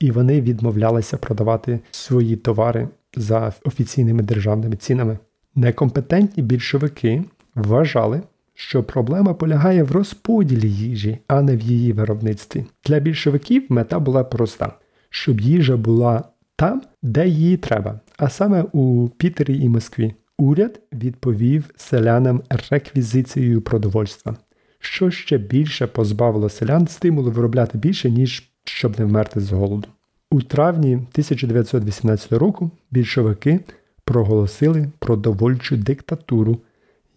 і 0.00 0.10
вони 0.10 0.40
відмовлялися 0.40 1.16
продавати 1.16 1.80
свої 1.90 2.36
товари 2.36 2.88
за 3.16 3.52
офіційними 3.64 4.22
державними 4.22 4.76
цінами. 4.76 5.18
Некомпетентні 5.54 6.42
більшовики 6.42 7.24
вважали, 7.54 8.22
що 8.54 8.82
проблема 8.82 9.34
полягає 9.34 9.82
в 9.82 9.92
розподілі 9.92 10.70
їжі, 10.70 11.18
а 11.28 11.42
не 11.42 11.56
в 11.56 11.60
її 11.60 11.92
виробництві. 11.92 12.64
Для 12.86 12.98
більшовиків 12.98 13.66
мета 13.68 13.98
була 13.98 14.24
проста: 14.24 14.72
щоб 15.10 15.40
їжа 15.40 15.76
була 15.76 16.24
там, 16.56 16.82
де 17.02 17.28
її 17.28 17.56
треба, 17.56 18.00
а 18.16 18.28
саме 18.28 18.64
у 18.72 19.08
Пітері 19.08 19.58
і 19.58 19.68
Москві. 19.68 20.14
Уряд 20.40 20.80
відповів 20.92 21.70
селянам 21.76 22.42
реквізицією 22.70 23.60
продовольства, 23.60 24.36
що 24.78 25.10
ще 25.10 25.38
більше 25.38 25.86
позбавило 25.86 26.48
селян 26.48 26.86
стимулу 26.86 27.30
виробляти 27.30 27.78
більше, 27.78 28.10
ніж 28.10 28.50
щоб 28.64 28.98
не 28.98 29.04
вмерти 29.04 29.40
з 29.40 29.52
голоду. 29.52 29.88
У 30.30 30.42
травні 30.42 30.94
1918 30.94 32.32
року 32.32 32.70
більшовики 32.90 33.60
проголосили 34.04 34.88
продовольчу 34.98 35.76
диктатуру, 35.76 36.58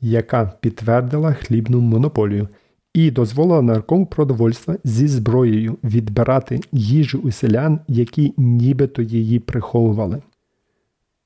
яка 0.02 0.54
підтвердила 0.62 1.34
хлібну 1.34 1.80
монополію 1.80 2.48
і 2.94 3.12
дозволила 3.12 3.62
наркому 3.62 4.06
продовольства 4.06 4.78
зі 4.84 5.08
зброєю 5.08 5.78
відбирати 5.84 6.60
їжу 6.72 7.20
у 7.24 7.32
селян, 7.32 7.80
які 7.88 8.34
нібито 8.38 9.02
її 9.02 9.40
приховували. 9.40 10.22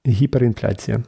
Гіперінфляція. 0.07 1.03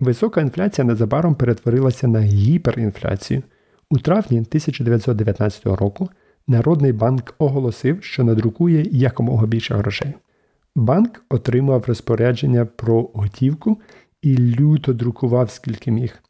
Висока 0.00 0.40
інфляція 0.40 0.84
незабаром 0.84 1.34
перетворилася 1.34 2.08
на 2.08 2.20
гіперінфляцію. 2.20 3.42
У 3.90 3.98
травні 3.98 4.38
1919 4.38 5.66
року 5.66 6.08
Народний 6.46 6.92
банк 6.92 7.34
оголосив, 7.38 8.04
що 8.04 8.24
надрукує 8.24 8.86
якомога 8.90 9.46
більше 9.46 9.74
грошей. 9.74 10.14
Банк 10.76 11.24
отримав 11.28 11.84
розпорядження 11.86 12.66
про 12.66 13.10
готівку 13.14 13.80
і 14.22 14.36
люто 14.36 14.92
друкував 14.92 15.50
скільки 15.50 15.90
міг. 15.90 16.22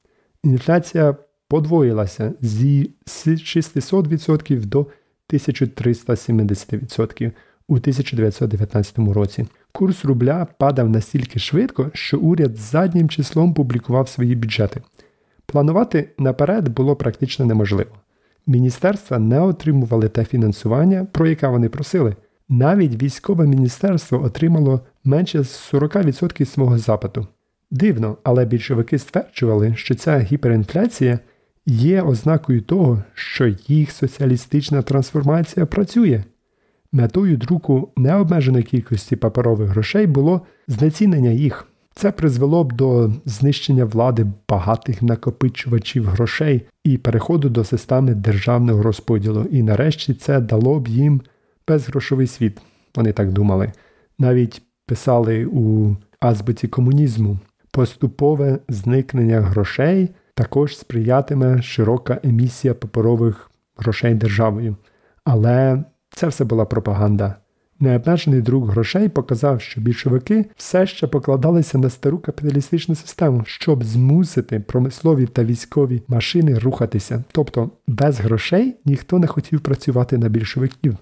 Інфляція 0.45 1.17
подвоїлася 1.49 2.33
зі 2.41 2.91
600% 3.07 4.67
до 4.67 4.87
1370% 5.33 7.33
у 7.69 7.75
1919 7.75 8.99
році. 8.99 9.47
Курс 9.73 10.05
рубля 10.05 10.47
падав 10.59 10.91
настільки 10.91 11.39
швидко, 11.39 11.91
що 11.95 12.19
уряд 12.19 12.57
заднім 12.57 13.09
числом 13.09 13.55
публікував 13.55 14.09
свої 14.09 14.35
бюджети. 14.35 14.81
Планувати 15.47 16.09
наперед 16.19 16.69
було 16.69 16.97
практично 16.97 17.47
неможливо. 17.47 17.91
Міністерства 18.47 19.19
не 19.19 19.41
отримували 19.41 20.09
те 20.09 20.25
фінансування, 20.25 21.07
про 21.13 21.27
яке 21.27 21.49
вони 21.49 21.69
просили. 21.69 22.17
Навіть 22.49 23.03
військове 23.03 23.47
міністерство 23.47 24.23
отримало 24.25 24.81
менше 25.05 25.39
40% 25.39 26.45
свого 26.45 26.79
запиту. 26.79 27.27
Дивно, 27.71 28.17
але 28.23 28.45
більшовики 28.45 28.99
стверджували, 28.99 29.75
що 29.77 29.95
ця 29.95 30.19
гіперінфляція 30.19 31.19
є 31.67 32.03
ознакою 32.03 32.63
того, 32.63 33.03
що 33.15 33.55
їх 33.69 33.93
соціалістична 33.93 34.83
трансформація 34.83 35.67
працює. 35.67 36.25
Метою 36.93 37.37
друку 37.37 37.93
необмеженої 37.97 38.65
кількості 38.65 39.17
паперових 39.17 39.69
грошей 39.69 40.07
було 40.07 40.43
знецінення 40.69 41.31
їх. 41.31 41.69
Це 41.95 42.13
призвело 42.13 42.65
б 42.65 42.73
до 42.73 43.13
знищення 43.25 43.85
влади 43.85 44.27
багатих 44.49 45.03
накопичувачів 45.03 46.07
грошей 46.07 46.63
і 46.85 46.99
переходу 46.99 47.49
до 47.49 47.65
системи 47.65 48.15
державного 48.15 48.83
розподілу. 48.83 49.43
І 49.51 49.63
нарешті 49.63 50.15
це 50.15 50.41
дало 50.41 50.81
б 50.81 50.89
їм 50.89 51.21
безгрошовий 51.69 52.27
світ. 52.27 52.61
Вони 52.97 53.13
так 53.13 53.33
думали. 53.33 53.73
Навіть 54.19 54.63
писали 54.87 55.47
у 55.47 55.97
азбуці 56.21 56.69
комунізму. 56.69 57.39
Поступове 57.71 58.59
зникнення 58.69 59.41
грошей 59.41 60.09
також 60.35 60.79
сприятиме 60.79 61.63
широка 61.63 62.21
емісія 62.25 62.75
паперових 62.75 63.51
грошей 63.77 64.15
державою. 64.15 64.77
Але 65.25 65.85
це 66.19 66.27
все 66.27 66.45
була 66.45 66.65
пропаганда. 66.65 67.35
Необмежений 67.81 68.41
друг 68.41 68.71
грошей 68.71 69.09
показав, 69.09 69.61
що 69.61 69.81
більшовики 69.81 70.47
все 70.57 70.87
ще 70.87 71.07
покладалися 71.07 71.79
на 71.79 71.91
стару 71.91 72.19
капіталістичну 72.19 72.95
систему, 72.95 73.43
щоб 73.47 73.85
змусити 73.85 74.61
промислові 74.61 75.27
та 75.27 75.45
військові 75.45 76.03
машини 76.09 76.59
рухатися. 76.59 77.25
Тобто 77.33 77.71
без 77.87 78.21
грошей 78.21 78.77
ніхто 78.85 79.19
не 79.19 79.27
хотів 79.27 79.61
працювати 79.61 80.19
на 80.19 80.29
більшовиків. 80.29 80.97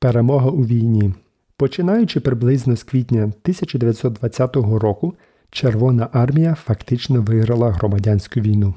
Перемога 0.00 0.50
у 0.50 0.64
війні. 0.64 1.14
Починаючи 1.56 2.20
приблизно 2.20 2.76
з 2.76 2.82
квітня 2.82 3.22
1920 3.22 4.56
року, 4.56 5.14
Червона 5.50 6.08
армія 6.12 6.54
фактично 6.54 7.22
виграла 7.22 7.70
громадянську 7.70 8.40
війну. 8.40 8.74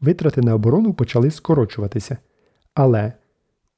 Витрати 0.00 0.40
на 0.40 0.54
оборону 0.54 0.94
почали 0.94 1.30
скорочуватися. 1.30 2.16
Але 2.74 3.12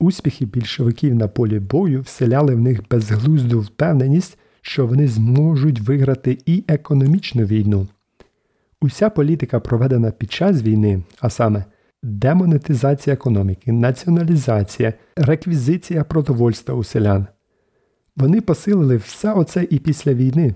Успіхи 0.00 0.44
більшовиків 0.44 1.14
на 1.14 1.28
полі 1.28 1.58
бою 1.58 2.00
вселяли 2.00 2.54
в 2.54 2.60
них 2.60 2.88
безглузду 2.90 3.60
впевненість, 3.60 4.38
що 4.60 4.86
вони 4.86 5.08
зможуть 5.08 5.80
виграти 5.80 6.38
і 6.46 6.64
економічну 6.68 7.44
війну. 7.44 7.88
Уся 8.80 9.10
політика, 9.10 9.60
проведена 9.60 10.10
під 10.10 10.32
час 10.32 10.62
війни, 10.62 11.02
а 11.20 11.30
саме 11.30 11.64
демонетизація 12.02 13.14
економіки, 13.14 13.72
націоналізація, 13.72 14.92
реквізиція 15.16 16.04
продовольства 16.04 16.74
у 16.74 16.84
селян, 16.84 17.26
вони 18.16 18.40
посилили 18.40 18.96
все 18.96 19.32
оце 19.32 19.66
і 19.70 19.78
після 19.78 20.14
війни. 20.14 20.54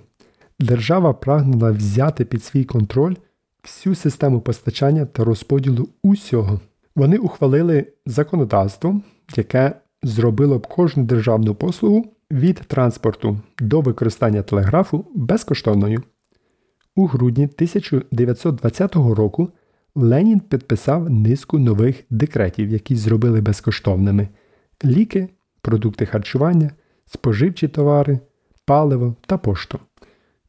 Держава 0.60 1.12
прагнула 1.12 1.70
взяти 1.70 2.24
під 2.24 2.44
свій 2.44 2.64
контроль 2.64 3.14
всю 3.62 3.94
систему 3.94 4.40
постачання 4.40 5.04
та 5.04 5.24
розподілу 5.24 5.88
усього. 6.02 6.60
Вони 6.96 7.16
ухвалили 7.16 7.86
законодавство, 8.06 9.00
яке 9.38 9.72
зробило 10.02 10.58
б 10.58 10.66
кожну 10.66 11.04
державну 11.04 11.54
послугу 11.54 12.04
від 12.30 12.56
транспорту 12.56 13.40
до 13.58 13.80
використання 13.80 14.42
телеграфу 14.42 15.04
безкоштовною. 15.14 16.02
У 16.96 17.06
грудні 17.06 17.44
1920 17.44 18.94
року 18.94 19.50
Ленін 19.94 20.40
підписав 20.40 21.10
низку 21.10 21.58
нових 21.58 22.04
декретів, 22.10 22.68
які 22.70 22.96
зробили 22.96 23.40
безкоштовними 23.40 24.28
ліки, 24.84 25.28
продукти 25.62 26.06
харчування, 26.06 26.70
споживчі 27.06 27.68
товари, 27.68 28.18
паливо 28.64 29.16
та 29.26 29.38
пошту. 29.38 29.78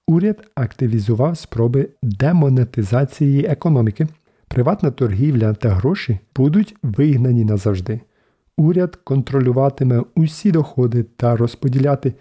Уряд 0.07 0.47
активізував 0.55 1.37
спроби 1.37 1.89
демонетизації 2.03 3.45
економіки. 3.45 4.07
Приватна 4.47 4.91
торгівля 4.91 5.53
та 5.53 5.69
гроші 5.69 6.19
будуть 6.35 6.75
вигнані 6.83 7.45
назавжди. 7.45 8.01
Уряд 8.61 8.95
контролюватиме 8.95 10.03
усі 10.15 10.51
доходи 10.51 11.03
та 11.03 11.35
розподіляти 11.35 12.13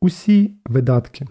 усі 0.00 0.54
видатки. 0.66 1.26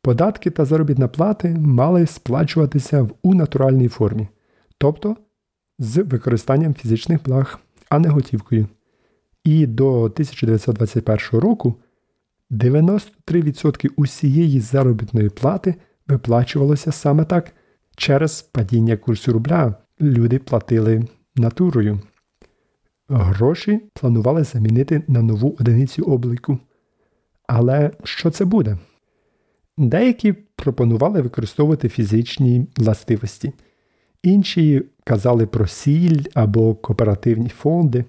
Податки 0.00 0.50
та 0.50 0.64
заробітна 0.64 1.08
плати 1.08 1.56
мали 1.58 2.06
сплачуватися 2.06 3.02
в 3.02 3.10
у 3.22 3.34
натуральній 3.34 3.88
формі, 3.88 4.28
тобто 4.78 5.16
з 5.78 6.02
використанням 6.02 6.74
фізичних 6.74 7.22
благ, 7.22 7.58
а 7.88 7.98
не 7.98 8.08
готівкою. 8.08 8.66
І 9.44 9.66
до 9.66 10.02
1921 10.02 11.40
року 11.40 11.74
93% 12.50 13.90
усієї 13.96 14.60
заробітної 14.60 15.28
плати 15.28 15.74
виплачувалося 16.08 16.92
саме 16.92 17.24
так. 17.24 17.52
Через 17.96 18.42
падіння 18.42 18.96
курсу 18.96 19.32
рубля 19.32 19.74
люди 20.00 20.38
платили 20.38 21.04
натурою. 21.36 22.00
Гроші 23.08 23.80
планували 23.94 24.44
замінити 24.44 25.02
на 25.08 25.22
нову 25.22 25.56
одиницю 25.60 26.02
обліку. 26.02 26.58
Але 27.46 27.90
що 28.04 28.30
це 28.30 28.44
буде? 28.44 28.78
Деякі 29.78 30.32
пропонували 30.32 31.22
використовувати 31.22 31.88
фізичні 31.88 32.66
властивості, 32.76 33.52
інші 34.22 34.82
казали 35.04 35.46
про 35.46 35.66
сіль 35.66 36.22
або 36.34 36.74
кооперативні 36.74 37.48
фонди. 37.48 38.04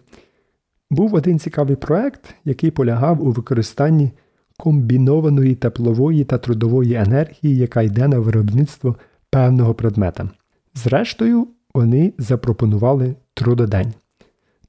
Був 0.89 1.13
один 1.13 1.39
цікавий 1.39 1.75
проект, 1.75 2.35
який 2.45 2.71
полягав 2.71 3.27
у 3.27 3.31
використанні 3.31 4.11
комбінованої 4.57 5.55
теплової 5.55 6.23
та 6.23 6.37
трудової 6.37 6.93
енергії, 6.93 7.57
яка 7.57 7.81
йде 7.81 8.07
на 8.07 8.19
виробництво 8.19 8.95
певного 9.29 9.73
предмета. 9.73 10.29
Зрештою, 10.73 11.47
вони 11.73 12.13
запропонували 12.17 13.15
трудодень. 13.33 13.93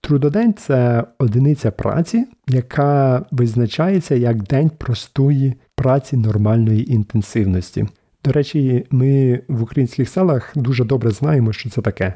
Трудодень 0.00 0.54
це 0.54 1.04
одиниця 1.18 1.70
праці, 1.70 2.24
яка 2.48 3.24
визначається 3.30 4.14
як 4.14 4.42
день 4.42 4.70
простої 4.78 5.54
праці 5.74 6.16
нормальної 6.16 6.92
інтенсивності. 6.92 7.87
До 8.24 8.32
речі, 8.32 8.87
ми 8.90 9.40
в 9.48 9.62
українських 9.62 10.08
селах 10.08 10.52
дуже 10.54 10.84
добре 10.84 11.11
знаємо, 11.11 11.52
що 11.52 11.70
це 11.70 11.80
таке. 11.80 12.14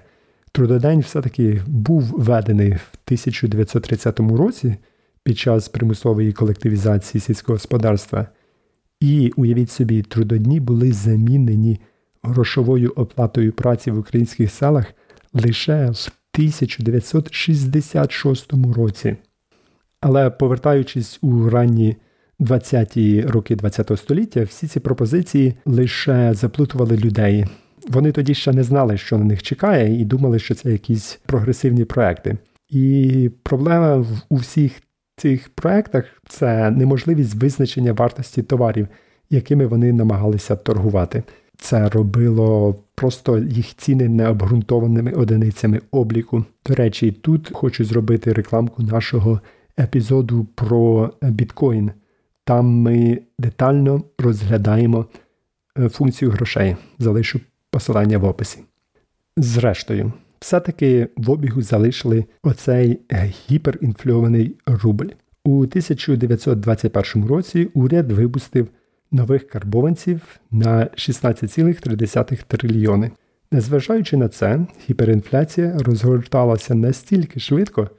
Трудодень 0.53 1.01
все-таки 1.01 1.63
був 1.67 2.03
введений 2.03 2.71
в 2.73 2.91
1930 3.07 4.21
році 4.21 4.77
під 5.25 5.39
час 5.39 5.69
примусової 5.69 6.33
колективізації 6.33 7.21
сільського 7.21 7.55
господарства. 7.55 8.27
І 9.01 9.33
уявіть 9.37 9.71
собі, 9.71 10.03
трудодні 10.03 10.61
були 10.61 10.93
замінені 10.93 11.81
грошовою 12.23 12.93
оплатою 12.97 13.53
праці 13.53 13.91
в 13.91 13.99
українських 13.99 14.53
селах 14.53 14.87
лише 15.33 15.91
в 15.91 15.97
1966 16.35 18.53
році. 18.77 19.17
Але 20.01 20.31
повертаючись 20.31 21.19
у 21.23 21.51
ранні 21.51 21.97
20-ті 22.41 23.23
роки 23.23 23.57
ХХ 23.57 23.97
століття, 23.97 24.43
всі 24.43 24.67
ці 24.67 24.81
пропозиції 24.81 25.55
лише 25.65 26.35
заплутували 26.35 26.97
людей. 26.97 27.45
Вони 27.89 28.13
тоді 28.13 28.35
ще 28.35 28.53
не 28.53 28.63
знали, 28.63 28.97
що 28.97 29.19
на 29.19 29.25
них 29.25 29.43
чекає, 29.43 30.01
і 30.01 30.05
думали, 30.05 30.39
що 30.39 30.55
це 30.55 30.73
якісь 30.73 31.21
прогресивні 31.27 31.85
проекти. 31.85 32.39
І 32.69 33.31
проблема 33.43 34.07
у 34.29 34.37
всіх 34.37 34.73
цих 35.17 35.49
проектах 35.49 36.05
це 36.29 36.71
неможливість 36.71 37.35
визначення 37.35 37.93
вартості 37.93 38.43
товарів, 38.43 38.89
якими 39.31 39.67
вони 39.67 39.93
намагалися 39.93 40.57
торгувати. 40.57 41.23
Це 41.57 41.89
робило 41.89 42.75
просто 42.95 43.39
їх 43.39 43.77
ціни 43.77 44.09
необґрунтованими 44.09 45.13
одиницями 45.13 45.81
обліку. 45.91 46.45
До 46.67 46.75
речі, 46.75 47.13
тут 47.13 47.51
хочу 47.53 47.85
зробити 47.85 48.33
рекламку 48.33 48.83
нашого 48.83 49.41
епізоду 49.79 50.47
про 50.55 51.11
біткоін. 51.23 51.91
Там 52.45 52.67
ми 52.67 53.19
детально 53.39 54.03
розглядаємо 54.19 55.07
е, 55.79 55.89
функцію 55.89 56.31
грошей. 56.31 56.77
Залишу 56.99 57.41
посилання 57.71 58.19
в 58.19 58.25
описі. 58.25 58.59
Зрештою, 59.37 60.13
все-таки 60.41 61.09
в 61.17 61.31
обігу 61.31 61.63
залишили 61.63 62.25
оцей 62.43 63.01
гіперінфльований 63.51 64.57
рубль. 64.67 65.09
У 65.45 65.59
1921 65.59 67.27
році 67.27 67.69
уряд 67.75 68.13
випустив 68.13 68.69
нових 69.13 69.49
карбованців 69.49 70.21
на 70.51 70.85
16,3 70.85 72.45
трильйони. 72.47 73.11
Незважаючи 73.51 74.17
на 74.17 74.29
це, 74.29 74.67
гіперінфляція 74.91 75.79
розгорталася 75.79 76.75
настільки 76.75 77.41
швидко, 77.41 77.91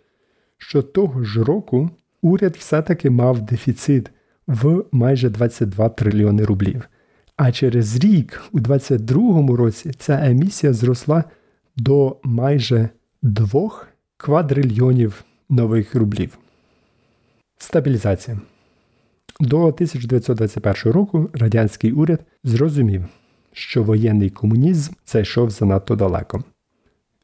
що 0.58 0.82
того 0.82 1.24
ж 1.24 1.44
року 1.44 1.90
уряд 2.22 2.56
все-таки 2.56 3.10
мав 3.10 3.42
дефіцит 3.42 4.12
в 4.48 4.84
майже 4.92 5.30
22 5.30 5.90
трильйони 5.90 6.46
рублів. 6.46 6.90
А 7.36 7.52
через 7.52 8.00
рік, 8.00 8.42
у 8.52 8.60
2022 8.60 9.56
році, 9.56 9.92
ця 10.00 10.30
емісія 10.30 10.74
зросла 10.74 11.24
до 11.76 12.18
майже 12.24 12.90
2 13.22 13.70
квадрильйонів 14.18 15.24
нових 15.50 15.96
рублів. 15.96 16.38
Стабілізація. 17.58 18.40
До 19.40 19.58
1921 19.58 20.94
року 20.94 21.30
радянський 21.34 21.92
уряд 21.92 22.20
зрозумів, 22.44 23.06
що 23.54 23.84
воєнний 23.84 24.30
комунізм 24.30 24.94
зайшов 25.06 25.50
занадто 25.50 25.96
далеко. 25.96 26.44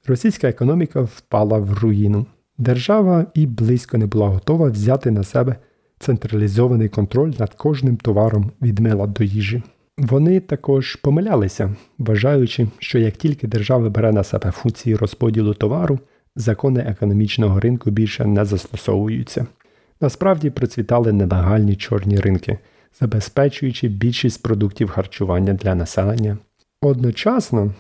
Російська 0.08 0.50
економіка 0.50 1.02
впала 1.02 1.58
в 1.58 1.74
руїну. 1.74 2.26
Держава 2.58 3.26
і 3.34 3.46
близько 3.46 3.98
не 3.98 4.06
була 4.06 4.28
готова 4.28 4.70
взяти 4.70 5.12
на 5.12 5.24
себе 5.24 5.56
централізований 6.00 6.90
контроль 6.90 7.34
над 7.40 7.54
кожним 7.54 7.98
товаром 7.98 8.52
від 8.62 8.80
мила 8.80 9.08
до 9.08 9.24
їжі. 9.24 9.64
Вони 9.98 10.40
також 10.40 10.96
помилялися, 10.96 11.76
вважаючи, 11.98 12.68
що 12.80 13.00
як 13.00 13.16
тільки 13.16 13.48
держава 13.48 13.90
бере 13.90 14.12
на 14.12 14.24
себе 14.24 14.52
функції 14.52 14.96
розподілу 14.96 15.54
товару, 15.54 16.00
закони 16.36 16.80
економічного 16.80 17.60
ринку 17.60 17.92
більше 17.92 18.26
не 18.26 18.46
застосовуються. 18.46 19.48
Насправді 20.02 20.50
процвітали 20.50 21.14
нелегальні 21.14 21.76
чорні 21.76 22.20
ринки, 22.20 22.58
забезпечуючи 23.00 23.88
більшість 23.88 24.44
продуктів 24.44 24.90
харчування 24.90 25.54
для 25.54 25.76
населення. 25.76 26.38
Одночасно, 26.82 27.74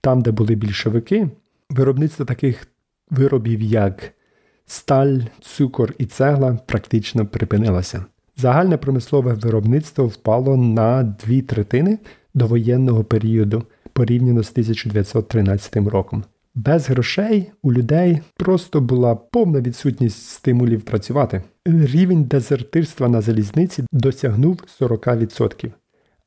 там, 0.00 0.22
де 0.22 0.30
були 0.30 0.54
більшовики, 0.54 1.28
виробництво 1.70 2.24
таких 2.24 2.68
виробів, 3.10 3.62
як 3.62 4.12
сталь, 4.66 5.18
цукор 5.40 5.94
і 5.98 6.06
цегла, 6.06 6.58
практично 6.66 7.26
припинилося. 7.26 8.04
Загальне 8.36 8.76
промислове 8.76 9.32
виробництво 9.32 10.06
впало 10.06 10.56
на 10.56 11.02
дві 11.02 11.42
третини 11.42 11.98
до 12.34 12.46
воєнного 12.46 13.04
періоду 13.04 13.64
порівняно 13.92 14.42
з 14.42 14.50
1913 14.50 15.76
роком. 15.76 16.24
Без 16.56 16.88
грошей 16.88 17.52
у 17.62 17.72
людей 17.72 18.20
просто 18.36 18.80
була 18.80 19.14
повна 19.14 19.60
відсутність 19.60 20.28
стимулів 20.28 20.82
працювати. 20.82 21.42
Рівень 21.66 22.24
дезертирства 22.24 23.08
на 23.08 23.20
залізниці 23.20 23.84
досягнув 23.92 24.62
40%. 24.80 25.70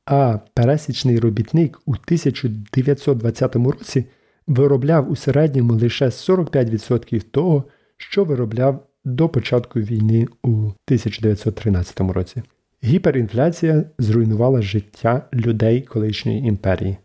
А 0.06 0.38
пересічний 0.54 1.18
робітник 1.18 1.80
у 1.86 1.90
1920 1.90 3.56
році 3.56 4.04
виробляв 4.46 5.10
у 5.10 5.16
середньому 5.16 5.72
лише 5.72 6.06
45% 6.06 7.22
того, 7.22 7.64
що 7.96 8.24
виробляв 8.24 8.86
до 9.04 9.28
початку 9.28 9.80
війни 9.80 10.26
у 10.42 10.48
1913 10.48 12.00
році. 12.00 12.42
Гіперінфляція 12.84 13.84
зруйнувала 13.98 14.62
життя 14.62 15.28
людей 15.34 15.82
колишньої 15.82 16.38
імперії. 16.38 16.96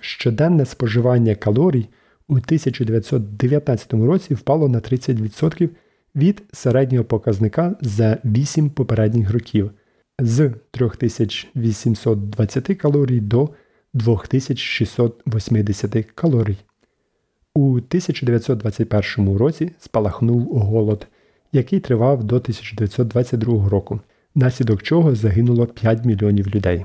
Щоденне 0.00 0.64
споживання 0.64 1.34
калорій 1.34 1.88
у 2.28 2.32
1919 2.32 3.92
році 3.92 4.34
впало 4.34 4.68
на 4.68 4.80
30% 4.80 5.68
від 6.16 6.42
середнього 6.52 7.04
показника 7.04 7.76
за 7.80 8.18
8 8.24 8.70
попередніх 8.70 9.30
років 9.30 9.70
з 10.18 10.52
3820 10.70 12.78
калорій 12.78 13.20
до 13.20 13.48
2680 13.94 16.06
калорій. 16.14 16.56
У 17.54 17.70
1921 17.70 19.36
році 19.36 19.70
спалахнув 19.78 20.58
голод, 20.58 21.06
який 21.52 21.80
тривав 21.80 22.24
до 22.24 22.36
1922 22.36 23.68
року, 23.68 24.00
наслідок 24.34 24.82
чого 24.82 25.14
загинуло 25.14 25.66
5 25.66 26.04
мільйонів 26.04 26.54
людей. 26.54 26.84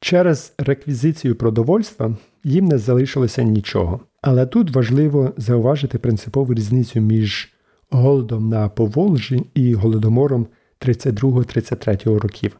Через 0.00 0.52
реквізицію 0.58 1.36
продовольства 1.36 2.16
їм 2.44 2.64
не 2.64 2.78
залишилося 2.78 3.42
нічого. 3.42 4.00
Але 4.22 4.46
тут 4.46 4.70
важливо 4.70 5.32
зауважити 5.36 5.98
принципову 5.98 6.54
різницю 6.54 7.00
між 7.00 7.52
голодом 7.90 8.48
на 8.48 8.68
Поволжі 8.68 9.42
і 9.54 9.74
голодомором 9.74 10.46
32-33 10.80 12.18
років. 12.18 12.56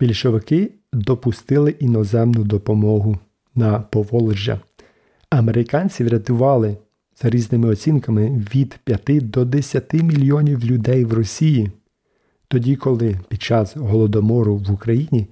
Більшовики 0.00 0.72
допустили 0.92 1.70
іноземну 1.70 2.44
допомогу 2.44 3.18
на 3.54 3.80
Поволжя. 3.80 4.60
Американці 5.30 6.04
врятували 6.04 6.76
за 7.22 7.30
різними 7.30 7.68
оцінками 7.68 8.44
від 8.54 8.78
5 8.84 9.30
до 9.30 9.44
10 9.44 9.92
мільйонів 9.94 10.64
людей 10.64 11.04
в 11.04 11.12
Росії, 11.12 11.70
тоді 12.48 12.76
коли 12.76 13.16
під 13.28 13.42
час 13.42 13.76
голодомору 13.76 14.56
в 14.56 14.72
Україні 14.72 15.26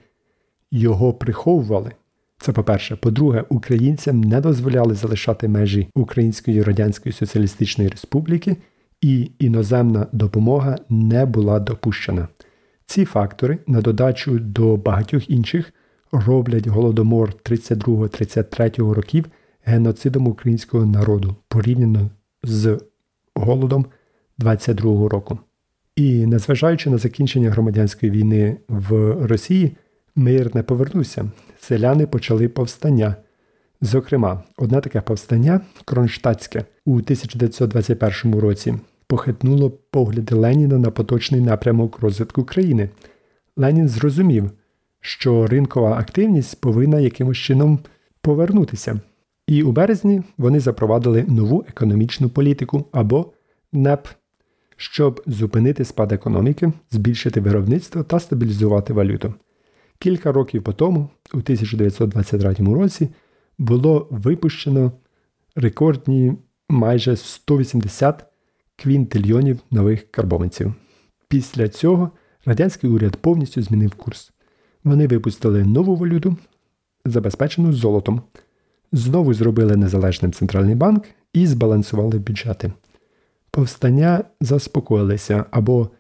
його 0.71 1.13
приховували. 1.13 1.93
Це 2.39 2.53
по-перше. 2.53 2.97
По-друге, 2.97 3.45
українцям 3.49 4.21
не 4.21 4.41
дозволяли 4.41 4.95
залишати 4.95 5.49
межі 5.49 5.89
Української 5.95 6.63
Радянської 6.63 7.13
Соціалістичної 7.13 7.91
Республіки, 7.91 8.57
і 9.01 9.31
іноземна 9.39 10.07
допомога 10.13 10.77
не 10.89 11.27
була 11.27 11.61
допущена. 11.61 12.29
Ці 12.87 13.05
фактори, 13.05 13.59
на 13.67 13.81
додачу 13.81 14.39
до 14.39 14.77
багатьох 14.77 15.31
інших, 15.31 15.73
роблять 16.13 16.67
голодомор 16.67 17.35
32-33 17.45 18.93
років 18.93 19.25
геноцидом 19.65 20.27
українського 20.27 20.87
народу 20.87 21.37
порівняно 21.49 22.11
з 22.43 22.81
голодом 23.35 23.87
22 24.39 25.09
року. 25.09 25.39
І 25.97 26.27
незважаючи 26.27 26.91
на 26.91 26.99
закінчення 26.99 27.51
громадянської 27.51 28.13
війни 28.13 28.57
в 28.69 29.13
Росії, 29.27 29.77
мир 30.17 30.55
не 30.55 30.63
повернувся. 30.63 31.31
Селяни 31.61 32.07
почали 32.07 32.49
повстання. 32.49 33.17
Зокрема, 33.81 34.43
одне 34.57 34.81
таке 34.81 35.01
повстання 35.01 35.61
Кронштадтське 35.85 36.65
у 36.85 36.95
1921 36.95 38.39
році 38.39 38.75
похитнуло 39.07 39.71
погляди 39.71 40.35
Леніна 40.35 40.79
на 40.79 40.91
поточний 40.91 41.41
напрямок 41.41 41.99
розвитку 41.99 42.45
країни. 42.45 42.91
Ленін 43.57 43.89
зрозумів, 43.89 44.51
що 45.01 45.47
ринкова 45.47 45.99
активність 45.99 46.61
повинна 46.61 47.01
якимось 47.01 47.39
чином 47.39 47.79
повернутися. 48.21 49.01
І 49.47 49.63
у 49.63 49.73
березні 49.73 50.23
вони 50.39 50.61
запровадили 50.61 51.25
нову 51.29 51.65
економічну 51.69 52.29
політику 52.29 52.85
або 52.93 53.33
НЕП, 53.73 54.07
щоб 54.77 55.23
зупинити 55.27 55.85
спад 55.85 56.13
економіки, 56.13 56.73
збільшити 56.91 57.41
виробництво 57.41 58.03
та 58.03 58.21
стабілізувати 58.21 58.93
валюту. 58.93 59.35
Кілька 59.99 60.33
років 60.33 60.63
по 60.63 60.73
тому, 60.73 61.09
у 61.35 61.37
1923 61.37 62.55
році, 62.55 63.09
було 63.59 64.09
випущено 64.11 64.93
рекордні 65.57 66.35
майже 66.69 67.17
180 67.17 68.25
квінтильйонів 68.77 69.59
нових 69.71 70.11
карбованців. 70.11 70.75
Після 71.29 71.69
цього 71.69 72.11
радянський 72.45 72.91
уряд 72.91 73.17
повністю 73.17 73.63
змінив 73.63 73.95
курс. 73.95 74.33
Вони 74.85 75.07
випустили 75.07 75.65
нову 75.65 75.97
валюту, 75.97 76.37
забезпечену 77.05 77.73
золотом, 77.73 78.23
знову 78.93 79.35
зробили 79.35 79.77
незалежним 79.77 80.33
центральний 80.33 80.75
банк 80.75 81.05
і 81.33 81.47
збалансували 81.47 82.19
бюджети. 82.19 82.73
Повстання 83.51 84.25
заспокоїлися 84.41 85.45
або, 85.51 85.91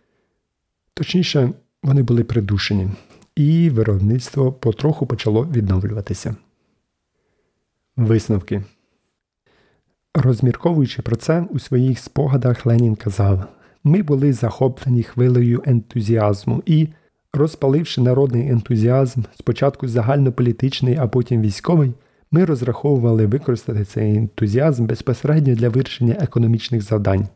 точніше, 0.95 1.51
вони 1.83 2.03
були 2.03 2.25
придушені, 2.25 2.89
і 3.37 3.71
виробництво 3.71 4.53
потроху 4.53 5.07
почало 5.07 5.45
відновлюватися. 5.45 6.37
Висновки. 7.97 8.63
Розмірковуючи 10.15 11.03
про 11.03 11.17
це, 11.17 11.47
у 11.51 11.59
своїх 11.59 11.99
спогадах 11.99 12.67
Ленін 12.67 12.97
казав: 12.97 13.45
ми 13.85 14.03
були 14.03 14.33
захоплені 14.33 15.03
хвилею 15.03 15.63
ентузіазму 15.67 16.63
і, 16.67 16.89
розпаливши 17.33 18.01
народний 18.01 18.49
ентузіазм, 18.49 19.23
спочатку 19.39 19.89
загальнополітичний, 19.89 20.97
а 20.97 21.09
потім 21.09 21.43
військовий, 21.43 21.93
ми 22.31 22.45
розраховували 22.45 23.27
використати 23.27 23.85
цей 23.85 24.17
ентузіазм 24.17 24.87
безпосередньо 24.87 25.55
для 25.55 25.69
вирішення 25.69 26.17
економічних 26.21 26.83
завдань. 26.83 27.29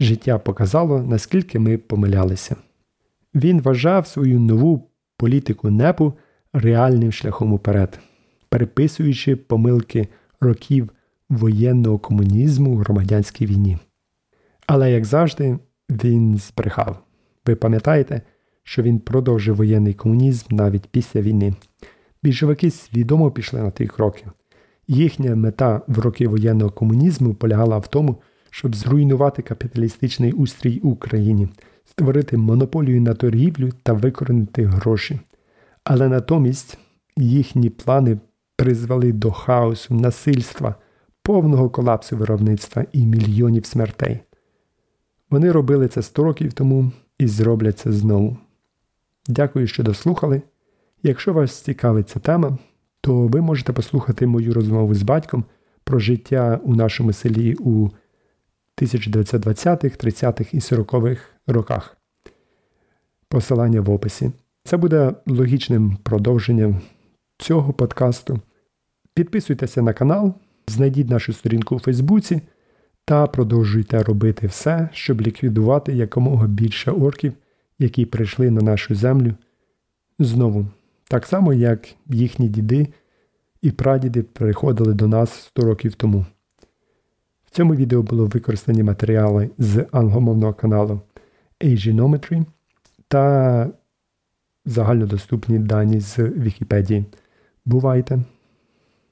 Життя 0.00 0.38
показало, 0.38 1.02
наскільки 1.02 1.58
ми 1.58 1.78
помилялися. 1.78 2.56
Він 3.34 3.60
вважав 3.60 4.06
свою 4.06 4.40
нову 4.40 4.88
політику 5.16 5.70
НЕПу 5.70 6.12
реальним 6.52 7.12
шляхом 7.12 7.52
уперед, 7.52 7.98
переписуючи 8.48 9.36
помилки 9.36 10.08
років 10.40 10.90
воєнного 11.28 11.98
комунізму 11.98 12.72
в 12.72 12.78
громадянській 12.78 13.46
війні. 13.46 13.78
Але, 14.66 14.92
як 14.92 15.04
завжди, 15.04 15.58
він 15.90 16.38
збрехав. 16.38 16.98
Ви 17.46 17.54
пам'ятаєте, 17.54 18.22
що 18.62 18.82
він 18.82 18.98
продовжив 18.98 19.56
воєнний 19.56 19.94
комунізм 19.94 20.46
навіть 20.50 20.86
після 20.86 21.20
війни. 21.20 21.54
Більшовики 22.22 22.70
свідомо 22.70 23.30
пішли 23.30 23.62
на 23.62 23.70
ті 23.70 23.86
кроки. 23.86 24.24
Їхня 24.88 25.36
мета 25.36 25.80
в 25.86 25.98
роки 25.98 26.28
воєнного 26.28 26.70
комунізму 26.70 27.34
полягала 27.34 27.78
в 27.78 27.88
тому, 27.88 28.16
щоб 28.50 28.74
зруйнувати 28.74 29.42
капіталістичний 29.42 30.32
устрій 30.32 30.80
в 30.82 30.86
Україні, 30.86 31.48
створити 31.86 32.36
монополію 32.36 33.00
на 33.00 33.14
торгівлю 33.14 33.70
та 33.82 33.92
викоренити 33.92 34.64
гроші. 34.64 35.20
Але 35.84 36.08
натомість 36.08 36.78
їхні 37.16 37.70
плани 37.70 38.18
призвели 38.56 39.12
до 39.12 39.32
хаосу, 39.32 39.94
насильства, 39.94 40.74
повного 41.22 41.70
колапсу 41.70 42.16
виробництва 42.16 42.84
і 42.92 43.06
мільйонів 43.06 43.66
смертей. 43.66 44.20
Вони 45.30 45.52
робили 45.52 45.88
це 45.88 46.02
100 46.02 46.24
років 46.24 46.52
тому 46.52 46.92
і 47.18 47.26
зроблять 47.26 47.78
це 47.78 47.92
знову. 47.92 48.36
Дякую, 49.28 49.66
що 49.66 49.82
дослухали. 49.82 50.42
Якщо 51.02 51.32
вас 51.32 51.60
цікавить 51.60 52.08
ця 52.08 52.20
тема, 52.20 52.58
то 53.00 53.26
ви 53.26 53.40
можете 53.40 53.72
послухати 53.72 54.26
мою 54.26 54.54
розмову 54.54 54.94
з 54.94 55.02
батьком 55.02 55.44
про 55.84 55.98
життя 55.98 56.60
у 56.62 56.74
нашому 56.74 57.12
селі 57.12 57.54
у 57.54 57.88
1920-х, 58.82 60.06
30-х 60.06 60.54
і 60.54 60.58
40-х 60.58 61.20
роках. 61.46 61.96
Посилання 63.28 63.80
в 63.80 63.90
описі. 63.90 64.32
Це 64.64 64.76
буде 64.76 65.12
логічним 65.26 65.96
продовженням 66.02 66.80
цього 67.38 67.72
подкасту. 67.72 68.40
Підписуйтеся 69.14 69.82
на 69.82 69.92
канал, 69.92 70.34
знайдіть 70.68 71.10
нашу 71.10 71.32
сторінку 71.32 71.76
у 71.76 71.78
Фейсбуці 71.78 72.40
та 73.04 73.26
продовжуйте 73.26 74.02
робити 74.02 74.46
все, 74.46 74.88
щоб 74.92 75.20
ліквідувати 75.20 75.92
якомога 75.92 76.46
більше 76.46 76.90
орків, 76.90 77.32
які 77.78 78.06
прийшли 78.06 78.50
на 78.50 78.60
нашу 78.60 78.94
землю 78.94 79.34
знову. 80.18 80.66
Так 81.08 81.26
само, 81.26 81.52
як 81.52 81.88
їхні 82.06 82.48
діди 82.48 82.88
і 83.62 83.70
прадіди 83.70 84.22
приходили 84.22 84.94
до 84.94 85.08
нас 85.08 85.32
100 85.32 85.62
років 85.62 85.94
тому. 85.94 86.26
В 87.56 87.58
цьому 87.58 87.74
відео 87.74 88.02
було 88.02 88.26
використані 88.26 88.82
матеріали 88.82 89.50
з 89.58 89.86
англомовного 89.92 90.54
каналу 90.54 91.00
Asianometry 91.60 92.44
та 93.08 93.70
загальнодоступні 94.66 95.58
дані 95.58 96.00
з 96.00 96.18
Вікіпедії. 96.18 97.04
Бувайте! 97.64 98.18